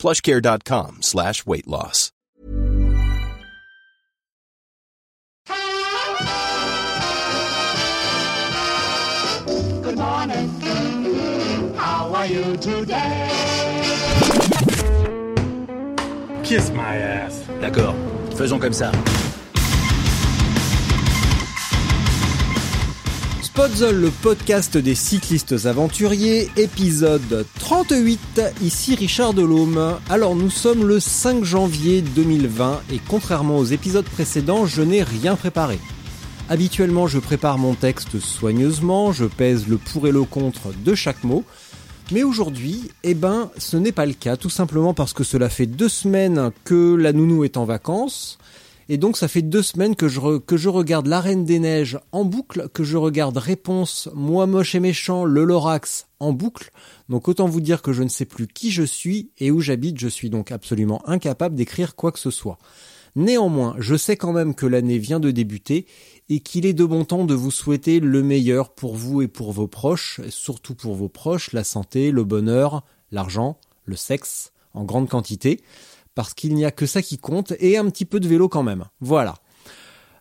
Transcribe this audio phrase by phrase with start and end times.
[0.00, 2.10] plushcare.com slash weight loss.
[9.82, 10.48] Good morning.
[11.76, 13.28] How are you today?
[16.42, 17.44] Kiss my ass.
[17.60, 17.94] D'accord,
[18.36, 18.90] faisons comme ça.
[23.60, 29.98] Podzol, le podcast des cyclistes aventuriers, épisode 38, ici Richard Delhomme.
[30.08, 35.36] Alors nous sommes le 5 janvier 2020 et contrairement aux épisodes précédents, je n'ai rien
[35.36, 35.78] préparé.
[36.48, 41.22] Habituellement je prépare mon texte soigneusement, je pèse le pour et le contre de chaque
[41.22, 41.44] mot,
[42.12, 45.66] mais aujourd'hui, eh ben, ce n'est pas le cas, tout simplement parce que cela fait
[45.66, 48.38] deux semaines que la nounou est en vacances,
[48.92, 52.00] et donc ça fait deux semaines que je, que je regarde La Reine des Neiges
[52.10, 56.72] en boucle, que je regarde Réponse, Moi moche et méchant, Le Lorax en boucle.
[57.08, 60.00] Donc autant vous dire que je ne sais plus qui je suis et où j'habite,
[60.00, 62.58] je suis donc absolument incapable d'écrire quoi que ce soit.
[63.14, 65.86] Néanmoins, je sais quand même que l'année vient de débuter
[66.28, 69.52] et qu'il est de bon temps de vous souhaiter le meilleur pour vous et pour
[69.52, 72.82] vos proches, surtout pour vos proches, la santé, le bonheur,
[73.12, 75.60] l'argent, le sexe en grande quantité
[76.14, 78.62] parce qu'il n'y a que ça qui compte, et un petit peu de vélo quand
[78.62, 78.84] même.
[79.00, 79.36] Voilà.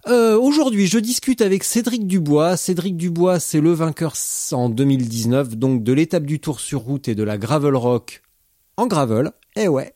[0.08, 2.58] Euh, Aujourd'hui, je discute avec Cédric Dubois.
[2.58, 4.14] Cédric Dubois, c'est le vainqueur
[4.52, 8.22] en 2019, donc de l'étape du Tour sur route et de la Gravel Rock
[8.80, 9.32] en gravel.
[9.58, 9.94] Eh ouais.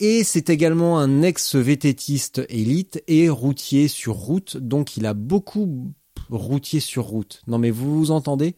[0.00, 5.94] Et c'est également un ex-vététiste élite et routier sur route, donc il a beaucoup
[6.28, 7.42] routier sur route.
[7.46, 8.54] Non mais vous vous entendez?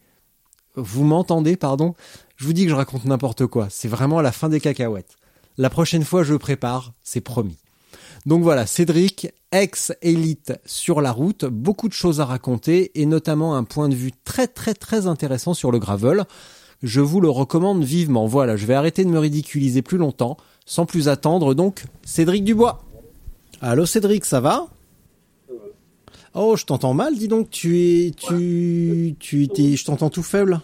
[0.75, 1.95] Vous m'entendez, pardon?
[2.35, 3.67] Je vous dis que je raconte n'importe quoi.
[3.69, 5.15] C'est vraiment la fin des cacahuètes.
[5.59, 7.57] La prochaine fois, je prépare, c'est promis.
[8.25, 13.65] Donc voilà, Cédric, ex-élite sur la route, beaucoup de choses à raconter et notamment un
[13.65, 16.23] point de vue très très très intéressant sur le gravel.
[16.81, 18.25] Je vous le recommande vivement.
[18.25, 21.53] Voilà, je vais arrêter de me ridiculiser plus longtemps, sans plus attendre.
[21.53, 22.85] Donc, Cédric Dubois.
[23.59, 24.67] Allô Cédric, ça va?
[26.35, 30.61] Oh, je t'entends mal, dis donc, tu es tu tu étais je t'entends tout faible.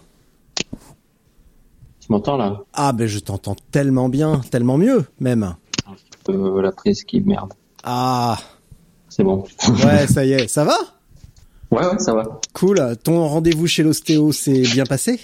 [2.05, 2.61] Tu m'entends là?
[2.73, 5.55] Ah ben je t'entends tellement bien, tellement mieux même.
[6.29, 7.53] euh, La prise qui merde.
[7.83, 8.37] Ah
[9.09, 9.43] C'est bon.
[9.83, 10.77] ouais, ça y est, ça va?
[11.71, 12.39] Ouais, ouais, ça va.
[12.53, 12.95] Cool.
[13.03, 15.19] Ton rendez-vous chez l'ostéo s'est bien passé?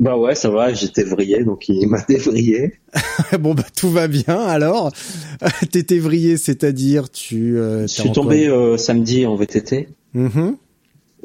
[0.00, 0.72] Bah ouais, ça va.
[0.72, 2.74] J'étais vrillé, donc il m'a dévrillé.
[3.40, 4.90] Bon bah tout va bien alors.
[5.72, 7.56] T'étais vrillé, c'est-à-dire tu.
[7.58, 9.88] Euh, Je suis tombé euh, samedi en VTT.
[10.14, 10.56] Mhm.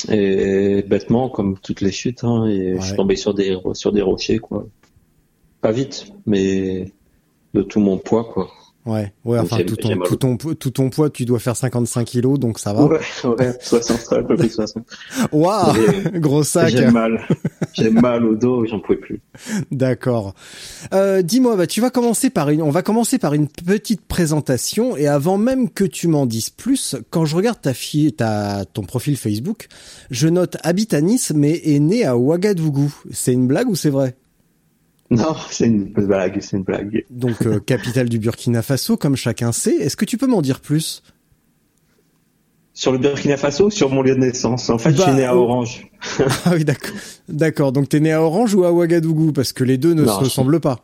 [0.09, 4.01] Et bêtement, comme toutes les chutes, hein, et je suis tombé sur des sur des
[4.01, 4.65] rochers, quoi.
[5.61, 6.91] Pas vite, mais
[7.53, 8.49] de tout mon poids, quoi.
[8.85, 9.39] Ouais, ouais.
[9.39, 12.73] Enfin tout ton tout ton tout ton poids, tu dois faire 55 kilos, donc ça
[12.73, 12.83] va.
[12.83, 14.83] Ouais, ouais, 60, un peu plus de 60.
[15.31, 15.73] Waouh,
[16.16, 16.69] gros sac.
[16.69, 17.25] J'ai mal.
[17.71, 19.21] J'ai mal au dos, j'en pouvais plus.
[19.71, 20.33] D'accord.
[20.94, 24.97] Euh, Dis-moi, bah, tu vas commencer par une, on va commencer par une petite présentation
[24.97, 28.83] et avant même que tu m'en dises plus, quand je regarde ta fille, ta, ton
[28.83, 29.67] profil Facebook,
[30.11, 32.94] je note habite à Nice mais est né à Ouagadougou.
[33.11, 34.15] C'est une blague ou c'est vrai?
[35.18, 37.06] Non, c'est une blague, c'est une blague.
[37.09, 39.75] Donc euh, capitale du Burkina Faso, comme chacun sait.
[39.75, 41.03] Est-ce que tu peux m'en dire plus?
[42.75, 44.69] Sur le Burkina Faso, sur mon lieu de naissance?
[44.72, 45.35] En fait, je Bah, suis né à.
[45.35, 45.88] Orange.
[46.46, 46.96] Ah oui, d'accord.
[47.29, 47.72] D'accord.
[47.72, 49.31] Donc t'es né à Orange ou à Ouagadougou?
[49.31, 50.79] Parce que les deux ne Non, se ressemblent pas.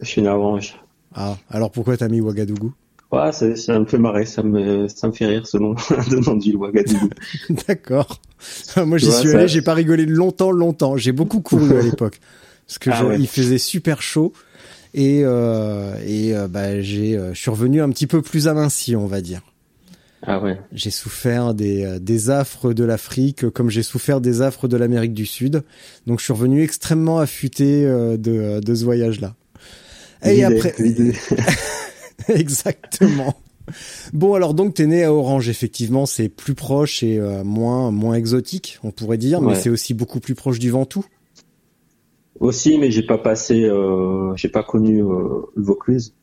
[0.00, 0.76] Je suis né à Orange.
[1.14, 2.72] Ah, alors pourquoi t'as mis Ouagadougou?
[3.12, 5.74] Ouais, ça, ça me fait marrer, ça me, ça me fait rire ce nom,
[6.10, 7.08] de nom du Ouagadougou.
[7.68, 8.20] D'accord.
[8.76, 10.96] Moi, j'y suis ça- allé, j'ai pas rigolé longtemps, longtemps.
[10.96, 12.20] J'ai beaucoup couru à l'époque
[12.66, 13.16] parce que Ah ouais.
[13.18, 14.32] il faisait super chaud
[14.94, 18.96] et euh, et euh, bah j'ai, euh, je suis revenu un petit peu plus aminci,
[18.96, 19.42] on va dire.
[20.22, 20.58] Ah ouais.
[20.72, 25.14] J'ai souffert des euh, des affres de l'Afrique comme j'ai souffert des affres de l'Amérique
[25.14, 25.62] du Sud.
[26.06, 29.34] Donc, je suis revenu extrêmement affûté euh, de de ce voyage-là.
[30.24, 30.74] Et après.
[32.28, 33.34] Exactement.
[34.12, 38.14] Bon alors donc t'es né à Orange effectivement c'est plus proche et euh, moins moins
[38.14, 41.04] exotique on pourrait dire mais c'est aussi beaucoup plus proche du Ventoux.
[42.40, 46.14] Aussi, mais j'ai pas passé, euh, j'ai pas connu euh, le Vaucluse.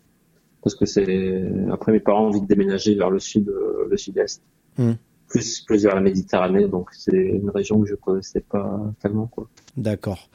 [0.62, 3.98] Parce que c'est, après mes parents ont envie de déménager vers le sud, euh, le
[3.98, 4.42] sud-est.
[4.78, 4.94] Hmm.
[5.28, 9.50] Plus, plus vers la Méditerranée, donc c'est une région que je connaissais pas tellement, quoi.
[9.76, 10.30] D'accord.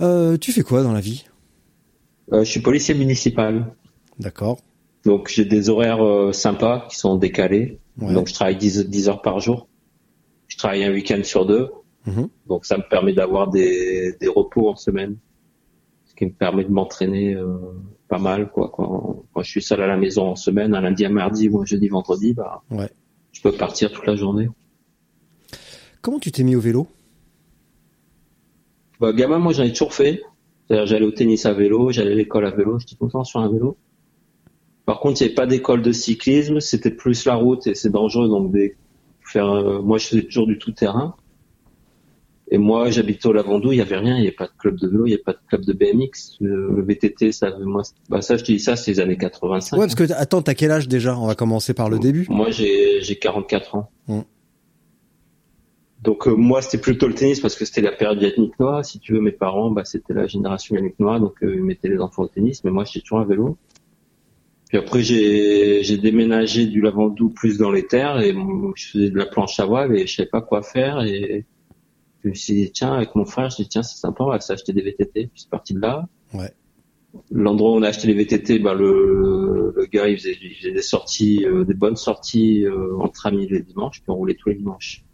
[0.00, 1.24] Euh, tu fais quoi dans la vie?
[2.32, 3.74] Euh, je suis policier municipal.
[4.18, 4.58] D'accord.
[5.04, 7.80] Donc j'ai des horaires euh, sympas qui sont décalés.
[8.00, 8.12] Ouais.
[8.12, 9.68] Donc je travaille 10, 10 heures par jour.
[10.48, 11.70] Je travaille un week-end sur deux.
[12.06, 12.28] Mhm.
[12.48, 15.16] Donc ça me permet d'avoir des, des repos en semaine.
[16.06, 17.56] Ce qui me permet de m'entraîner euh,
[18.08, 18.50] pas mal.
[18.50, 18.70] Quoi.
[18.72, 21.60] Quand, quand je suis seul à la maison en semaine, un lundi à mardi ou
[21.60, 22.90] un jeudi, vendredi, bah, Ouais.
[23.32, 24.48] je peux partir toute la journée.
[26.02, 26.86] Comment tu t'es mis au vélo?
[29.00, 30.22] Bah, gamin, moi j'en ai toujours fait.
[30.68, 33.24] C'est-à-dire, J'allais au tennis à vélo, j'allais à l'école à vélo, j'étais tout le temps
[33.24, 33.76] sur un vélo.
[34.86, 37.90] Par contre, il n'y avait pas d'école de cyclisme, c'était plus la route et c'est
[37.90, 38.28] dangereux.
[38.28, 38.76] Donc, des,
[39.22, 41.16] faire, euh, moi je faisais toujours du tout-terrain.
[42.50, 44.78] Et moi, j'habitais au Lavandou, il n'y avait rien, il n'y avait pas de club
[44.78, 46.36] de vélo, il n'y avait pas de club de BMX.
[46.40, 49.76] Le, VTT, ça, moi, bah, ça, je te dis ça, c'est les années 85.
[49.76, 51.18] Ouais, parce que attends, t'as quel âge déjà?
[51.18, 52.26] On va commencer par le début.
[52.28, 53.90] Moi, j'ai j'ai 44 ans.
[54.08, 54.20] Mm.
[56.02, 58.82] Donc euh, moi, c'était plutôt le tennis parce que c'était la période Yannick Noah.
[58.82, 61.88] Si tu veux, mes parents, bah, c'était la génération Yannick Noah, donc euh, ils mettaient
[61.88, 62.62] les enfants au tennis.
[62.62, 63.56] Mais moi, j'étais toujours à vélo.
[64.68, 69.16] Puis après, j'ai déménagé du Lavandou plus dans les terres et mon- je faisais de
[69.16, 71.00] la planche à voile et je savais pas quoi faire.
[71.04, 71.46] Et
[72.24, 74.40] je me suis dit, tiens, avec mon frère, je dis, tiens, c'est sympa, on va
[74.40, 75.12] s'acheter des VTT.
[75.12, 76.08] Puis c'est parti de là.
[76.32, 76.50] Ouais.
[77.30, 80.72] L'endroit où on a acheté les VTT, bah, le, le gars, il faisait, il faisait
[80.72, 84.48] des sorties, euh, des bonnes sorties euh, entre amis les dimanches, puis on roulait tous
[84.48, 85.04] les dimanches.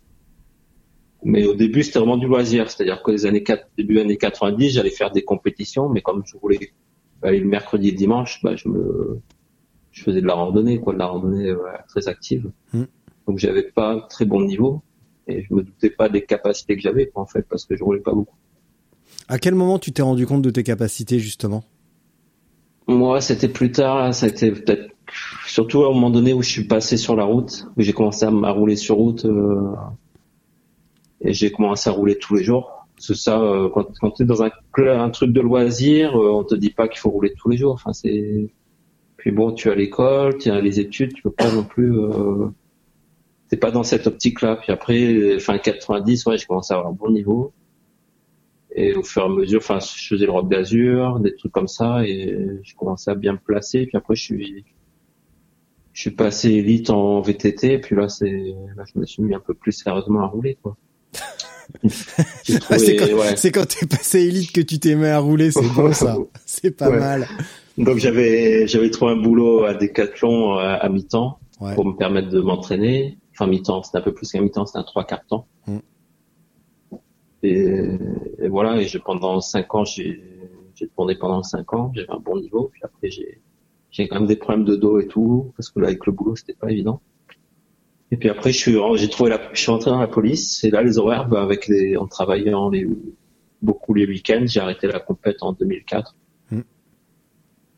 [1.22, 4.70] Mais au début, c'était vraiment du loisir, c'est-à-dire que les années 4, début années 90,
[4.70, 6.70] j'allais faire des compétitions, mais comme je roulais
[7.20, 9.20] bah, le mercredi et le dimanche, bah, je me,
[9.90, 12.50] je faisais de la randonnée, quoi, de la randonnée ouais, très active.
[12.72, 12.84] Mm.
[13.26, 14.82] Donc j'avais pas très bon niveau
[15.30, 18.00] et je me doutais pas des capacités que j'avais, en fait, parce que je roulais
[18.00, 18.36] pas beaucoup.
[19.28, 21.64] À quel moment tu t'es rendu compte de tes capacités justement?
[22.86, 24.90] Moi, c'était plus tard, été peut-être
[25.46, 28.24] surtout à un moment donné où je suis passé sur la route, où j'ai commencé
[28.24, 29.72] à, rouler sur route euh,
[31.20, 32.86] et j'ai commencé à rouler tous les jours.
[32.98, 36.54] C'est ça, euh, quand, quand tu es dans un, truc de loisir, euh, on te
[36.54, 37.72] dit pas qu'il faut rouler tous les jours.
[37.72, 38.50] Enfin, c'est
[39.16, 41.98] puis bon, tu à l'école, tu as les études, tu peux pas non plus.
[41.98, 42.48] Euh...
[43.50, 44.56] T'es pas dans cette optique-là.
[44.56, 47.52] Puis après, fin 90, ouais, j'ai commencé à avoir un bon niveau.
[48.74, 51.66] Et au fur et à mesure, enfin, je faisais le rock d'Azur, des trucs comme
[51.66, 53.86] ça, et je commençais à bien me placer.
[53.86, 54.64] Puis après, je suis,
[55.92, 58.30] je suis passé élite en VTT, et puis là, c'est,
[58.76, 60.76] là, je me suis mis un peu plus sérieusement à rouler, quoi.
[62.68, 63.36] Ah, c'est quand, ouais.
[63.36, 66.16] c'est quand t'es passé élite que tu t'es mis à rouler, c'est bon ça.
[66.44, 66.98] C'est pas Ouais.
[66.98, 67.28] mal.
[67.78, 71.76] Donc j'avais, j'avais trouvé un boulot à Decathlon à, à mi-temps Ouais.
[71.76, 73.18] pour me permettre de m'entraîner.
[73.40, 75.46] Enfin, mi-temps, c'était un peu plus qu'un mi-temps, c'était un trois quarts temps.
[75.66, 75.78] Mm.
[77.42, 77.86] Et,
[78.38, 80.22] et voilà, et pendant cinq ans, j'ai,
[80.74, 83.40] j'ai tourné pendant cinq ans, j'avais un bon niveau, puis après j'ai,
[83.90, 86.36] j'ai quand même des problèmes de dos et tout, parce que là, avec le boulot,
[86.36, 87.00] c'était pas évident.
[88.10, 90.70] Et puis après, je suis, j'ai trouvé la, je suis rentré dans la police, et
[90.70, 92.86] là, les horaires, bah, avec les, en travaillant les,
[93.62, 96.14] beaucoup les week-ends, j'ai arrêté la compète en 2004.
[96.50, 96.60] Mm.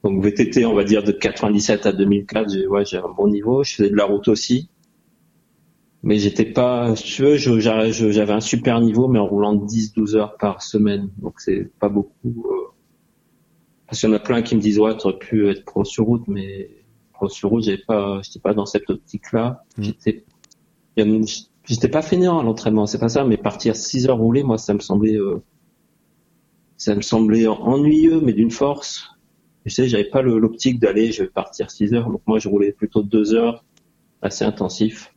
[0.03, 3.63] Donc VTT, on va dire de 97 à 2004, j'ai, ouais, j'ai un bon niveau.
[3.63, 4.69] Je faisais de la route aussi.
[6.03, 9.55] Mais j'étais pas, si tu veux, je- j'avais je- un super niveau, mais en roulant
[9.55, 11.11] 10-12 heures par semaine.
[11.19, 12.45] Donc c'est pas beaucoup.
[12.51, 12.73] euh.
[13.87, 16.05] Parce qu'il y en a plein qui me disent, ouais, t'aurais pu être pro sur
[16.07, 16.71] route, mais
[17.13, 19.65] pro sur route, j'avais pas, j'étais pas dans cette optique-là.
[19.77, 19.83] Mm.
[19.83, 20.25] J'étais,
[21.67, 24.75] j'étais pas fainéant à l'entraînement, c'est pas ça, mais partir 6 heures rouler, moi, ça
[24.75, 25.43] me semblait, euh,
[26.77, 29.09] ça me semblait ennuyeux, mais d'une force.
[29.65, 32.11] Tu sais, j'avais pas l'optique d'aller, je vais partir 6 heures.
[32.11, 33.65] Donc moi, je roulais plutôt 2 heures,
[34.21, 35.13] assez intensif.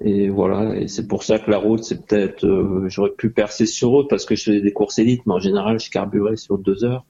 [0.00, 3.66] Et voilà, et c'est pour ça que la route, c'est peut-être, euh, j'aurais pu percer
[3.66, 6.56] sur route parce que je faisais des courses élites, mais en général, je carburais sur
[6.58, 7.04] 2 heures.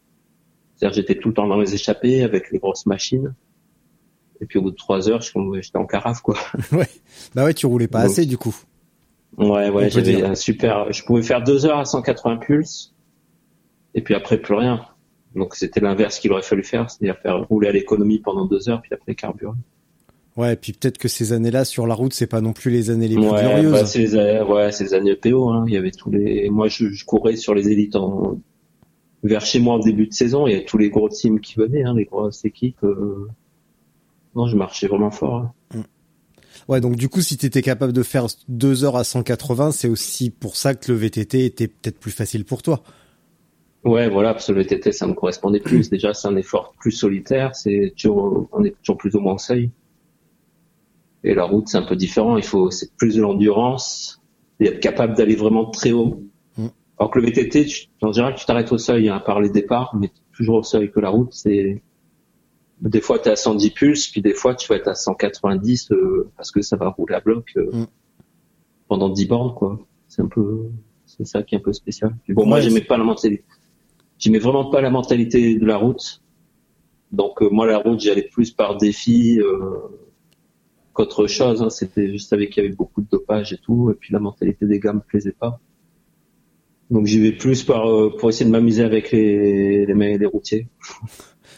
[0.76, 3.35] C'est-à-dire, j'étais tout le temps dans les échappées avec les grosses machines.
[4.40, 6.37] Et puis au bout de 3 heures, je- j'étais en carafe, quoi.
[6.73, 6.88] Ouais.
[7.35, 8.57] Bah ouais, tu roulais pas Donc, assez du coup.
[9.37, 10.90] Ouais, ouais, j'avais un super.
[10.92, 12.95] Je pouvais faire deux heures à 180 pulses,
[13.95, 14.87] et puis après plus rien.
[15.35, 18.80] Donc c'était l'inverse qu'il aurait fallu faire, c'est-à-dire faire rouler à l'économie pendant deux heures,
[18.80, 19.52] puis après carburer.
[20.38, 22.88] Ouais, et puis peut-être que ces années-là sur la route, c'est pas non plus les
[22.90, 23.73] années les plus Ouais, glorieuses.
[23.73, 25.50] bah, c'est les, années- ouais, c'est les années EPO.
[25.50, 25.64] Hein.
[25.66, 26.49] Il y avait tous les.
[26.49, 28.38] Moi, je, je courais sur les élites en...
[29.25, 30.47] vers chez moi en début de saison.
[30.47, 32.83] Il y avait tous les gros teams qui venaient, hein, les grosses équipes.
[32.85, 33.28] euh.
[34.37, 35.52] Non, je marchais vraiment fort.
[35.75, 35.83] hein.
[36.68, 40.28] Ouais, donc du coup, si t'étais capable de faire deux heures à 180, c'est aussi
[40.30, 42.83] pour ça que le VTT était peut-être plus facile pour toi.
[43.85, 45.88] Ouais, voilà, parce que le VTT, ça me correspondait plus.
[45.90, 47.57] Déjà, c'est un effort plus solitaire.
[47.57, 49.71] C'est toujours, on est toujours plus ou moins au seuil.
[51.28, 52.38] Et la route, c'est un peu différent.
[52.38, 54.23] Il faut, c'est plus de l'endurance
[54.61, 56.23] et être capable d'aller vraiment très haut.
[56.56, 56.68] Mm.
[56.99, 59.50] Alors que le VTT, tu, en général, tu t'arrêtes au seuil, hein, à part les
[59.50, 61.82] départs, mais toujours au seuil que la route, c'est,
[62.80, 65.92] des fois, tu es à 110 pulses, puis des fois, tu vas être à 190,
[65.92, 67.87] euh, parce que ça va rouler à bloc, euh, Mm.
[68.88, 69.78] pendant 10 bornes, quoi.
[70.08, 70.70] C'est un peu,
[71.04, 72.16] c'est ça qui est un peu spécial.
[72.25, 73.44] Puis bon, moi, j'aimais pas la mentalité.
[74.18, 76.23] J'aimais vraiment pas la mentalité de la route.
[77.12, 79.78] Donc euh, moi la route j'y allais plus par défi euh,
[80.99, 81.62] qu'autre chose.
[81.62, 81.71] hein.
[81.71, 84.67] C'était juste avec qu'il y avait beaucoup de dopage et tout, et puis la mentalité
[84.67, 85.61] des gars me plaisait pas.
[86.90, 90.67] Donc j'y vais plus par euh, pour essayer de m'amuser avec les les, les routiers.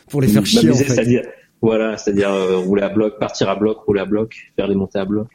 [0.09, 0.85] Pour les faire chier en fait.
[0.89, 1.23] C'est-à-dire
[1.63, 4.99] voilà, c'est-à-dire euh, rouler à bloc, partir à bloc, rouler à bloc, faire les montées
[4.99, 5.29] à bloc,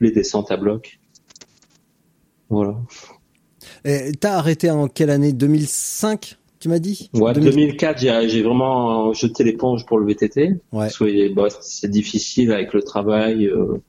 [0.00, 0.98] les descentes à bloc.
[2.48, 2.76] Voilà.
[3.84, 5.34] Et T'as arrêté en quelle année?
[5.34, 7.98] 2005 Tu m'as dit Ouais, 2000 2004,
[8.28, 10.40] j'ai vraiment jeté l'éponge pour le VTT.
[10.48, 10.56] Ouais.
[10.72, 13.46] Parce que bah, c'est difficile avec le travail.
[13.46, 13.80] euh,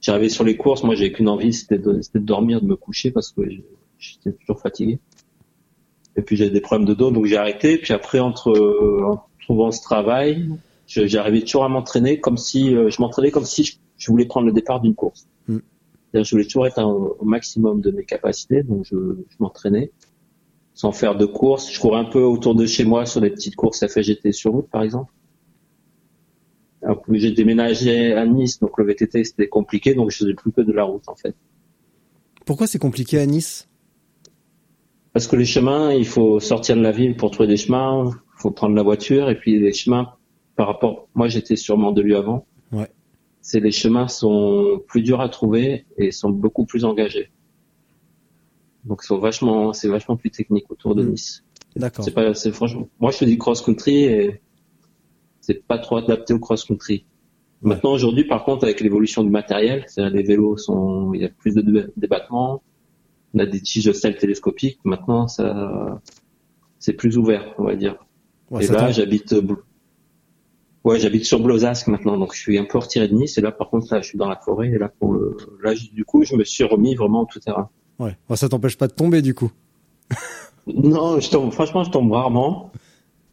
[0.00, 3.32] J'arrivais sur les courses, moi j'avais qu'une envie, c'était de, dormir, de me coucher parce
[3.32, 3.42] que
[3.98, 4.98] j'étais toujours fatigué.
[6.16, 7.76] Et puis j'avais des problèmes de dos, donc j'ai arrêté.
[7.78, 10.48] Puis après, entre euh, en trouvant ce travail,
[10.86, 14.46] j'arrivais toujours à m'entraîner comme si euh, je m'entraînais comme si je, je voulais prendre
[14.46, 15.26] le départ d'une course.
[15.48, 15.58] Mm.
[16.12, 18.96] C'est-à-dire, Je voulais toujours être au au maximum de mes capacités, donc je,
[19.28, 19.90] je m'entraînais
[20.76, 21.72] sans faire de courses.
[21.72, 24.68] Je courais un peu autour de chez moi sur des petites courses FGT sur route,
[24.68, 25.10] par exemple.
[26.82, 30.60] Alors, J'ai déménagé à Nice, donc le VTT c'était compliqué, donc je faisais plus que
[30.60, 31.34] de la route en fait.
[32.44, 33.68] Pourquoi c'est compliqué à Nice?
[35.14, 38.40] Parce que les chemins, il faut sortir de la ville pour trouver des chemins, il
[38.40, 40.10] faut prendre la voiture, et puis les chemins,
[40.56, 42.90] par rapport, moi j'étais sur Mandelieu avant, Ouais.
[43.40, 47.30] c'est les chemins sont plus durs à trouver et sont beaucoup plus engagés.
[48.86, 51.10] Donc sont vachement, c'est vachement plus technique autour de Mm.
[51.10, 51.44] Nice.
[51.76, 52.04] D'accord.
[52.04, 54.40] C'est pas, c'est franchement, moi je fais du cross-country et
[55.40, 57.04] c'est pas trop adapté au cross-country.
[57.62, 61.28] Maintenant aujourd'hui, par contre, avec l'évolution du matériel, c'est-à-dire les vélos sont, il y a
[61.28, 62.62] plus de dé- débattements,
[63.34, 64.78] on a des tiges de sel télescopiques.
[64.84, 66.00] Maintenant, ça,
[66.78, 67.96] c'est plus ouvert, on va dire.
[68.50, 69.42] Ouais, et là, j'habite, euh,
[70.84, 73.36] ouais, j'habite sur Blozasque maintenant, donc je suis un peu retiré de Nice.
[73.38, 74.68] Et là, par contre, là, je suis dans la forêt.
[74.68, 77.68] Et là, pour le, là, du coup, je me suis remis vraiment en tout terrain.
[77.98, 78.16] Ouais.
[78.28, 79.50] Ouais, ça t'empêche pas de tomber du coup.
[80.66, 82.72] Non, je tombe, franchement, je tombe rarement.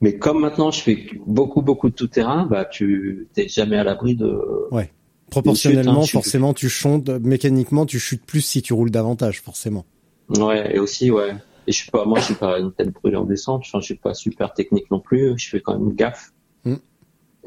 [0.01, 3.83] Mais comme maintenant, je fais beaucoup, beaucoup de tout terrain, bah, tu t'es jamais à
[3.83, 4.39] l'abri de.
[5.31, 9.83] Proportionnellement, chute, hein, forcément, tu chantes, mécaniquement, tu chutes plus si tu roules davantage, forcément.
[10.29, 11.31] Ouais, et aussi, ouais.
[11.65, 13.63] Et je suis pas, moi, je suis pas une telle brûlée en descente.
[13.65, 15.33] Je suis pas super technique non plus.
[15.37, 16.33] Je fais quand même gaffe.
[16.65, 16.75] Mm.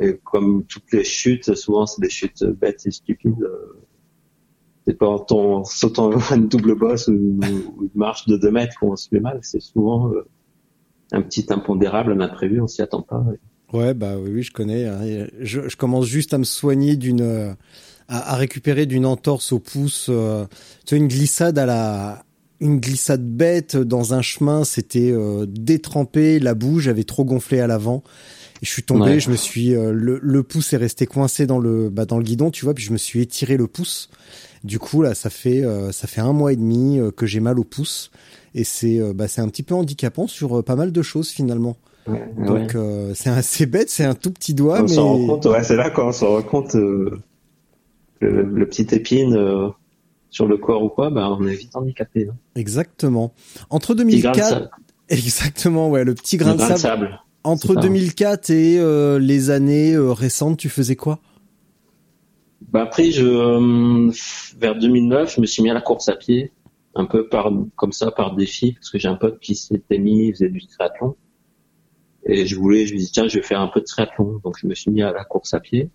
[0.00, 3.40] Et comme toutes les chutes, souvent, c'est des chutes bêtes et stupides.
[3.42, 3.85] euh,
[4.86, 8.74] C'est pas en ton- sautant une double bosse ou, ou une marche de 2 mètres
[8.78, 9.40] qu'on se fait mal.
[9.42, 10.26] C'est souvent euh,
[11.12, 13.24] un petit impondérable, un imprévu, on s'y attend pas.
[13.72, 14.86] Ouais, bah oui, oui, je connais.
[14.86, 15.26] hein.
[15.40, 17.52] Je, je commence juste à me soigner d'une, euh,
[18.08, 20.06] à, à récupérer d'une entorse au pouce.
[20.08, 20.44] euh,
[20.86, 22.22] tu sais, une glissade à la,
[22.60, 24.62] une glissade bête dans un chemin.
[24.62, 28.04] C'était euh, détrempé, la boue, j'avais trop gonflé à l'avant.
[28.62, 29.20] Et je suis tombé, Ouais.
[29.20, 32.50] je me suis, le, le pouce est resté coincé dans le, bah, dans le guidon,
[32.52, 34.08] tu vois, puis je me suis étiré le pouce.
[34.64, 37.40] Du coup, là, ça fait, euh, ça fait un mois et demi euh, que j'ai
[37.40, 38.10] mal au pouce.
[38.54, 41.76] Et c'est, euh, bah, c'est un petit peu handicapant sur pas mal de choses finalement.
[42.06, 42.46] Ouais, ouais.
[42.46, 45.46] Donc euh, c'est assez bête, c'est un tout petit doigt, on mais s'en rend compte,
[45.46, 47.18] ouais, c'est là quand on s'en rend compte, euh,
[48.20, 49.68] le, le petit épine euh,
[50.30, 52.28] sur le corps ou quoi, bah, on est vite handicapé.
[52.30, 52.36] Hein.
[52.54, 53.32] exactement.
[53.70, 54.70] Entre Petit grain de 2004, sable.
[55.08, 57.06] exactement, ouais, le petit Le grain de grain de sable.
[57.06, 57.20] sable.
[57.42, 57.80] Entre c'est ça.
[57.80, 61.18] 2004 et les années récentes, tu faisais quoi?
[62.60, 64.10] Bah après, je, euh,
[64.58, 66.52] vers 2009, je me suis mis à la course à pied,
[66.94, 70.28] un peu par comme ça par défi, parce que j'ai un pote qui s'était mis,
[70.28, 71.16] il faisait du triathlon,
[72.24, 74.58] et je voulais, je me dis tiens, je vais faire un peu de triathlon, donc
[74.58, 75.90] je me suis mis à la course à pied.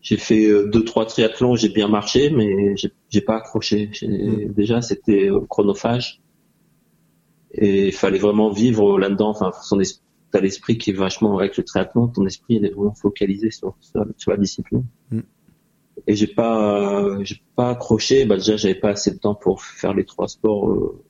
[0.00, 2.74] J'ai fait euh, deux trois triathlons, j'ai bien marché, mais
[3.10, 3.90] j'ai pas accroché.
[3.92, 6.20] J'ai- Déjà, c'était chronophage,
[7.52, 9.28] et il fallait vraiment vivre là-dedans.
[9.30, 12.70] Enfin, son esprit, t'as l'esprit qui est vachement avec le triathlon, ton esprit il est
[12.70, 14.84] vraiment focalisé sur sur, sur la discipline
[16.06, 18.24] et j'ai pas j'ai pas accroché.
[18.24, 21.02] Bah déjà j'avais pas assez de temps pour faire les trois sports euh.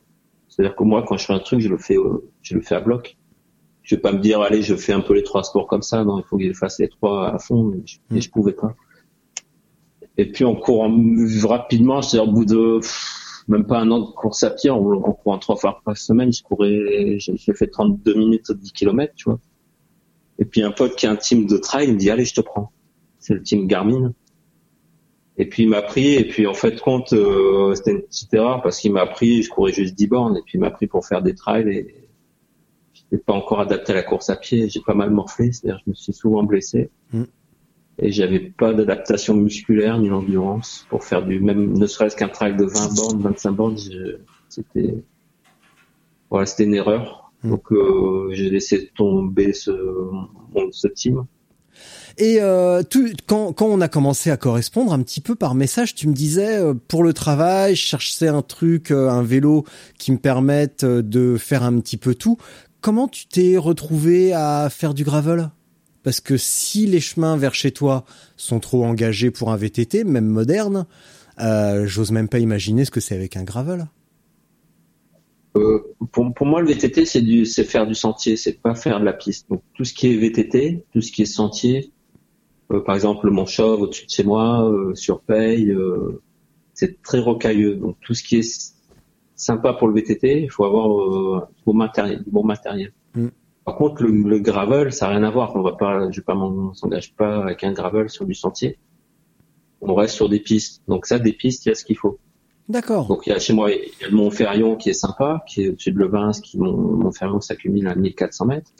[0.48, 2.74] c'est-à-dire que moi quand je fais un truc je le fais euh, je le fais
[2.74, 3.16] à bloc.
[3.82, 6.04] Je vais pas me dire allez je fais un peu les trois sports comme ça.
[6.04, 8.52] Non il faut que je fasse les trois à fond et je, et je pouvais
[8.52, 8.74] pas.
[10.18, 10.96] Et puis on court en-
[11.48, 14.78] rapidement c'est-à-dire au bout de pff, même pas un an de course à pied on,
[14.92, 18.72] on court en trois fois par semaine je courais j'ai j'ai fait 32 minutes 10
[18.72, 19.38] km tu vois.
[20.38, 22.34] Et puis un pote qui a un team de trail il me dit allez je
[22.34, 22.72] te prends.
[23.18, 24.12] C'est le team Garmin
[25.38, 28.62] et puis il m'a pris, et puis en fait compte, euh, c'était une petite erreur
[28.62, 31.06] parce qu'il m'a pris, je courais juste 10 bornes, et puis il m'a pris pour
[31.06, 32.08] faire des trails, et
[32.92, 35.90] j'étais pas encore adapté à la course à pied, j'ai pas mal morflé, c'est-à-dire je
[35.90, 37.24] me suis souvent blessé, Mm.
[37.98, 42.56] et j'avais pas d'adaptation musculaire ni d'endurance pour faire du même, ne serait-ce qu'un trail
[42.56, 43.76] de 20 bornes, 25 bornes,
[44.48, 44.94] c'était,
[46.30, 47.32] voilà, c'était une erreur.
[47.42, 47.50] Mm.
[47.50, 49.72] Donc euh, j'ai laissé tomber ce,
[50.70, 51.24] ce team.
[52.18, 55.94] Et euh, tout, quand, quand on a commencé à correspondre un petit peu par message,
[55.94, 59.64] tu me disais euh, pour le travail, je cherchais un truc, euh, un vélo
[59.98, 62.36] qui me permette euh, de faire un petit peu tout.
[62.80, 65.50] Comment tu t'es retrouvé à faire du gravel?
[66.02, 68.04] Parce que si les chemins vers chez toi
[68.36, 70.86] sont trop engagés pour un VTT, même moderne,
[71.40, 73.86] euh, j'ose même pas imaginer ce que c'est avec un gravel.
[75.56, 75.80] Euh,
[76.12, 79.48] pour, pour moi, le VTT, c'est faire du sentier, c'est pas faire de la piste.
[79.48, 81.91] Donc tout ce qui est VTT, tout ce qui est sentier,
[82.80, 86.20] par exemple le Mont Chauve au-dessus de chez moi, euh, sur Paye, euh,
[86.74, 87.74] c'est très rocailleux.
[87.76, 88.74] Donc tout ce qui est
[89.34, 92.22] sympa pour le VTT, il faut avoir euh, du bon matériel.
[92.22, 92.92] Du bon matériel.
[93.14, 93.28] Mm.
[93.64, 95.54] Par contre, le, le gravel, ça n'a rien à voir.
[95.54, 98.34] On va pas, je vais pas, m'en- on s'engage pas avec un gravel sur du
[98.34, 98.78] sentier.
[99.80, 100.82] On reste sur des pistes.
[100.88, 102.18] Donc ça, des pistes, il y a ce qu'il faut.
[102.68, 103.06] D'accord.
[103.08, 105.42] Donc il y a chez moi, il y a le Mont Ferrion qui est sympa,
[105.48, 108.70] qui est au-dessus de Levins, qui Mont, Mont Ferrion s'accumule à 1400 mètres.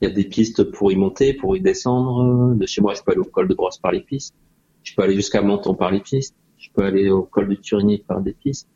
[0.00, 2.54] Il y a des pistes pour y monter, pour y descendre.
[2.54, 4.34] De chez moi, je peux aller au col de Brosse par les pistes.
[4.82, 6.36] Je peux aller jusqu'à Menton par les pistes.
[6.58, 8.68] Je peux aller au col du Turigny par des pistes.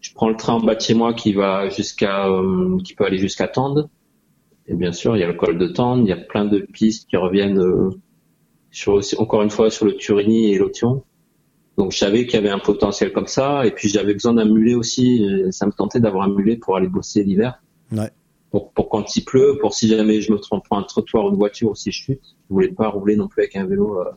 [0.00, 3.04] Je prends le train en bas de chez moi qui va jusqu'à, euh, qui peut
[3.04, 3.88] aller jusqu'à Tende.
[4.66, 6.06] Et bien sûr, il y a le col de Tende.
[6.06, 7.90] Il y a plein de pistes qui reviennent euh,
[8.70, 11.04] sur, encore une fois, sur le Turigny et l'Othion.
[11.76, 14.44] Donc je savais qu'il y avait un potentiel comme ça, et puis j'avais besoin d'un
[14.44, 15.26] mulet aussi.
[15.50, 17.60] Ça me tentait d'avoir un mulet pour aller bosser l'hiver.
[17.90, 18.10] Ouais.
[18.54, 21.30] Pour, pour quand il pleut, pour si jamais je me trompe prends un trottoir ou
[21.30, 22.36] une voiture ou si je chute.
[22.48, 24.12] Je voulais pas rouler non plus avec un vélo euh,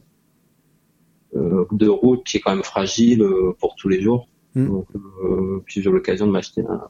[1.36, 4.28] euh, de route qui est quand même fragile euh, pour tous les jours.
[4.54, 4.68] Mm.
[4.68, 6.88] Donc euh, puis j'ai eu l'occasion de m'acheter un,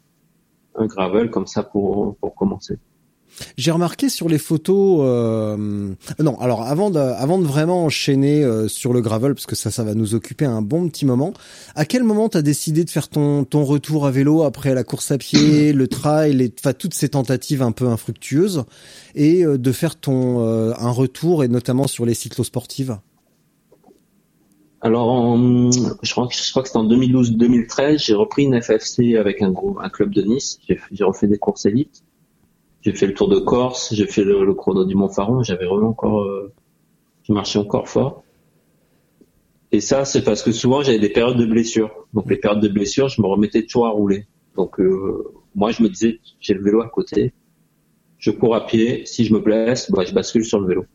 [0.75, 2.79] un gravel comme ça pour pour commencer.
[3.57, 4.99] J'ai remarqué sur les photos.
[5.03, 5.55] euh,
[6.19, 9.71] Non, alors avant de, avant de vraiment enchaîner euh, sur le gravel, parce que ça,
[9.71, 11.33] ça va nous occuper un bon petit moment.
[11.75, 15.11] À quel moment t'as décidé de faire ton ton retour à vélo après la course
[15.11, 18.63] à pied, le trail, enfin toutes ces tentatives un peu infructueuses,
[19.15, 22.97] et euh, de faire ton euh, un retour et notamment sur les cyclosportives.
[24.81, 29.89] Alors, je crois, que- c'était en 2012-2013, j'ai repris une FFC avec un gros, un
[29.89, 30.59] club de Nice.
[30.91, 32.03] J'ai refait des courses élites.
[32.87, 35.43] J'ai fait le Tour de Corse, j'ai fait le, le chrono du Mont-Faron.
[35.43, 36.53] J'avais vraiment encore, euh,
[37.23, 38.23] je marchais encore fort.
[39.73, 41.91] Et ça, c'est parce que souvent j'avais des périodes de blessures.
[42.13, 44.25] Donc les périodes de blessures, je me remettais toujours à rouler.
[44.55, 47.33] Donc euh, moi, je me disais, j'ai le vélo à côté,
[48.19, 49.05] je cours à pied.
[49.05, 50.85] Si je me blesse, bah, je bascule sur le vélo.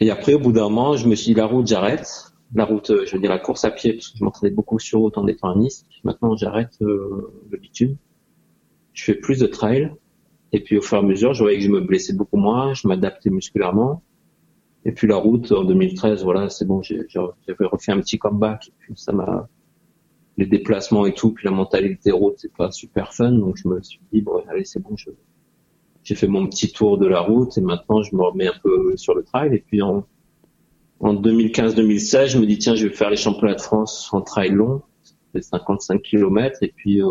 [0.00, 2.90] Et après, au bout d'un moment, je me suis dit la route, j'arrête la route,
[2.90, 5.18] euh, je veux dire la course à pied, parce que je m'entraînais beaucoup sur route
[5.18, 5.86] en étant à Nice.
[6.02, 7.94] Maintenant, j'arrête euh, le bitume.
[8.92, 9.92] Je fais plus de trail.
[10.54, 12.74] Et puis, au fur et à mesure, je voyais que je me blessais beaucoup moins,
[12.74, 14.04] je m'adaptais musculairement.
[14.84, 18.68] Et puis, la route, en 2013, voilà, c'est bon, j'avais refait un petit comeback.
[18.68, 19.48] Et puis, ça m'a...
[20.36, 23.32] Les déplacements et tout, puis la mentalité route, c'est pas super fun.
[23.32, 24.94] Donc, je me suis dit, bon, allez, c'est bon,
[26.04, 28.96] j'ai fait mon petit tour de la route et maintenant, je me remets un peu
[28.96, 29.52] sur le trail.
[29.56, 30.06] Et puis, en,
[31.00, 34.50] en 2015-2016, je me dis tiens, je vais faire les championnats de France en trail
[34.50, 34.82] long,
[35.34, 37.08] c'est 55 km et puis euh,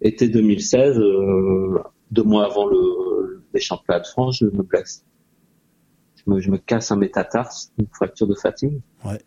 [0.00, 1.82] été 2016, euh,
[2.14, 5.04] deux mois avant le, les championnats de France, je me blesse.
[6.16, 8.80] Je me, je me casse un métatarse, une fracture de fatigue.
[9.04, 9.20] Ouais.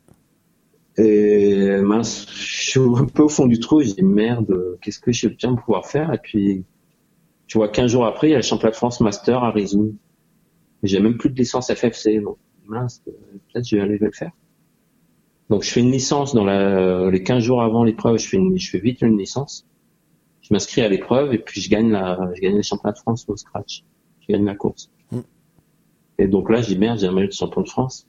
[0.97, 5.11] Et mince, je suis un peu au fond du trou, je dis merde, qu'est-ce que
[5.11, 6.11] je vais bien pouvoir faire?
[6.11, 6.65] Et puis,
[7.45, 9.93] tu vois, 15 jours après, il y a le championnat de France Master à Rizoul.
[10.83, 14.31] Et J'ai même plus de licence FFC, donc mince, peut-être je vais aller le faire.
[15.49, 18.57] Donc je fais une licence dans la, les 15 jours avant l'épreuve, je fais une,
[18.57, 19.65] je fais vite une licence.
[20.47, 23.25] Je m'inscris à l'épreuve et puis je gagne la, je gagne le championnat de France
[23.27, 23.83] au scratch.
[24.21, 24.89] Je gagne la course.
[25.11, 25.19] Mm.
[26.19, 28.07] Et donc là, dis merde, j'ai un maillot de champion de France.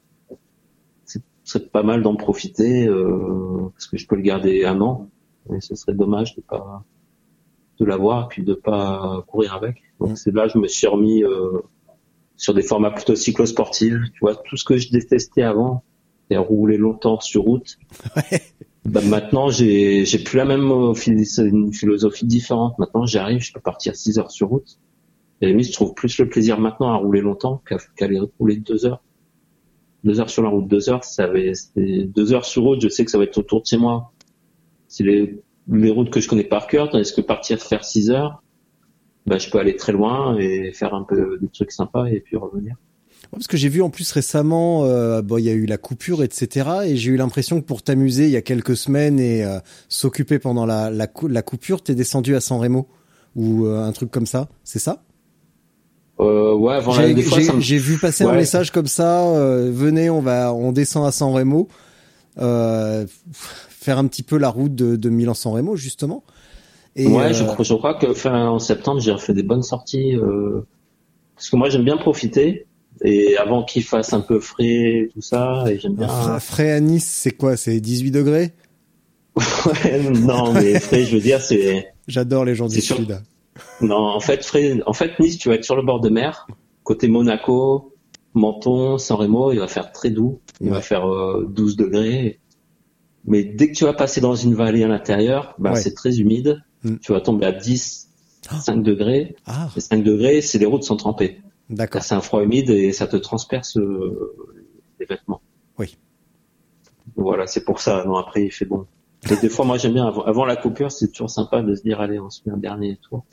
[1.04, 4.80] C'est ce serait pas mal d'en profiter euh, parce que je peux le garder un
[4.80, 5.08] an.
[5.52, 6.84] Et ce serait dommage de pas
[7.80, 9.82] de l'avoir et puis de pas courir avec.
[9.98, 10.16] Donc Mm.
[10.16, 11.60] c'est là je me suis remis euh,
[12.36, 13.94] sur des formats plutôt cyclosportifs.
[14.12, 15.82] Tu vois, tout ce que je détestais avant,
[16.30, 17.78] c'est rouler longtemps sur route.
[18.88, 22.78] Bah, maintenant, j'ai plus la même euh, philosophie différente.
[22.78, 24.78] Maintenant, j'arrive, je peux partir 6 heures sur route.
[25.40, 28.18] Et à la limite, je trouve plus le plaisir maintenant à rouler longtemps qu'à aller
[28.38, 29.02] rouler deux heures.
[30.04, 32.88] Deux heures sur la route, deux heures, ça avait, c'est deux heures sur route, je
[32.88, 34.12] sais que ça va être autour de chez moi.
[34.86, 38.42] C'est les, les routes que je connais par cœur, tandis que partir faire six heures,
[39.26, 42.36] bah, je peux aller très loin et faire un peu des trucs sympas et puis
[42.36, 42.76] revenir.
[43.30, 46.22] Parce que j'ai vu en plus récemment, euh, bon, il y a eu la coupure,
[46.22, 46.68] etc.
[46.86, 50.38] Et j'ai eu l'impression que pour t'amuser il y a quelques semaines et euh, s'occuper
[50.38, 52.88] pendant la, la, cou- la coupure, t'es descendu à San Remo
[53.36, 54.48] ou euh, un truc comme ça.
[54.64, 55.02] C'est ça?
[56.20, 58.72] Euh, ouais, avant la- J'ai des fois, j'ai- ça me- j'ai vu passer un message
[58.72, 59.22] comme ça.
[59.70, 61.68] venez, on va, on descend à San Remo,
[62.36, 66.24] faire un petit peu la route de, de Milan-San Remo justement.
[66.96, 70.16] Et, ouais, je, crois- je crois que fin en septembre, j'ai fait des bonnes sorties.
[71.36, 72.66] parce que moi, j'aime bien profiter.
[73.04, 76.08] Et avant qu'il fasse un peu frais, tout ça, et j'aime bien.
[76.08, 77.56] Fra- Frais à Nice, c'est quoi?
[77.56, 78.52] C'est 18 degrés?
[79.36, 81.92] Ouais, non, mais frais, je veux dire, c'est.
[82.08, 82.96] J'adore les gens du sûr.
[82.96, 83.20] sud.
[83.80, 86.48] Non, en fait, frais, en fait, Nice, tu vas être sur le bord de mer,
[86.82, 87.94] côté Monaco,
[88.34, 90.40] Menton, San Remo, il va faire très doux.
[90.60, 90.72] Il Ouais.
[90.74, 92.40] va faire euh, 12 degrés.
[93.24, 95.80] Mais dès que tu vas passer dans une vallée à l'intérieur, bah, Ouais.
[95.80, 96.62] c'est très humide.
[96.82, 96.96] Mm.
[97.02, 98.08] Tu vas tomber à 10,
[98.60, 99.36] 5 degrés.
[99.46, 101.40] Ah, Et 5 degrés, c'est les routes sont trempées.
[101.70, 102.02] D'accord.
[102.02, 104.34] C'est un froid humide et ça te transperce euh,
[105.00, 105.40] les vêtements.
[105.78, 105.96] Oui.
[107.16, 108.04] Voilà, c'est pour ça.
[108.04, 108.86] Non, après, il fait bon.
[109.30, 111.82] Et des fois, moi, j'aime bien, avant, avant la coupure, c'est toujours sympa de se
[111.82, 113.24] dire, allez, on se met un dernier tour.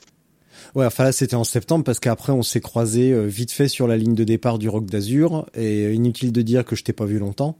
[0.73, 3.87] Ouais, enfin là c'était en septembre parce qu'après on s'est croisé euh, vite fait sur
[3.87, 7.05] la ligne de départ du Rock d'Azur et inutile de dire que je t'ai pas
[7.05, 7.57] vu longtemps.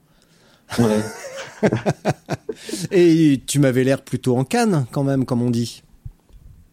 [0.78, 1.00] Ouais.
[2.90, 5.82] Et tu m'avais l'air plutôt en canne quand même, comme on dit.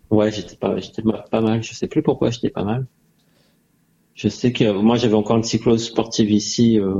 [0.09, 1.63] Ouais, j'étais pas, j'étais pas mal.
[1.63, 2.85] Je sais plus pourquoi j'étais pas mal.
[4.15, 6.93] Je sais que moi j'avais encore une cyclose sportive ici euh,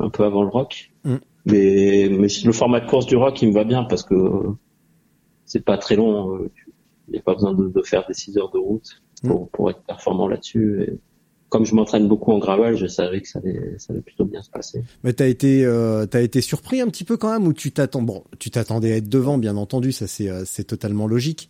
[0.00, 1.16] un peu avant le rock, Mm.
[1.46, 4.14] mais, mais le format de course du rock il me va bien parce que
[5.44, 6.34] c'est pas très long.
[6.36, 6.50] euh,
[7.08, 9.70] Il n'y a pas besoin de, de faire des 6 heures de route pour, pour
[9.70, 10.82] être performant là-dessus.
[10.82, 10.98] Et
[11.48, 14.42] comme je m'entraîne beaucoup en gravel, je savais que ça allait, ça allait plutôt bien
[14.42, 14.82] se passer.
[15.04, 18.02] Mais t'as été, euh, t'as été surpris un petit peu quand même ou tu t'attends
[18.02, 21.48] Bon, tu t'attendais à être devant, bien entendu, ça c'est, euh, c'est totalement logique.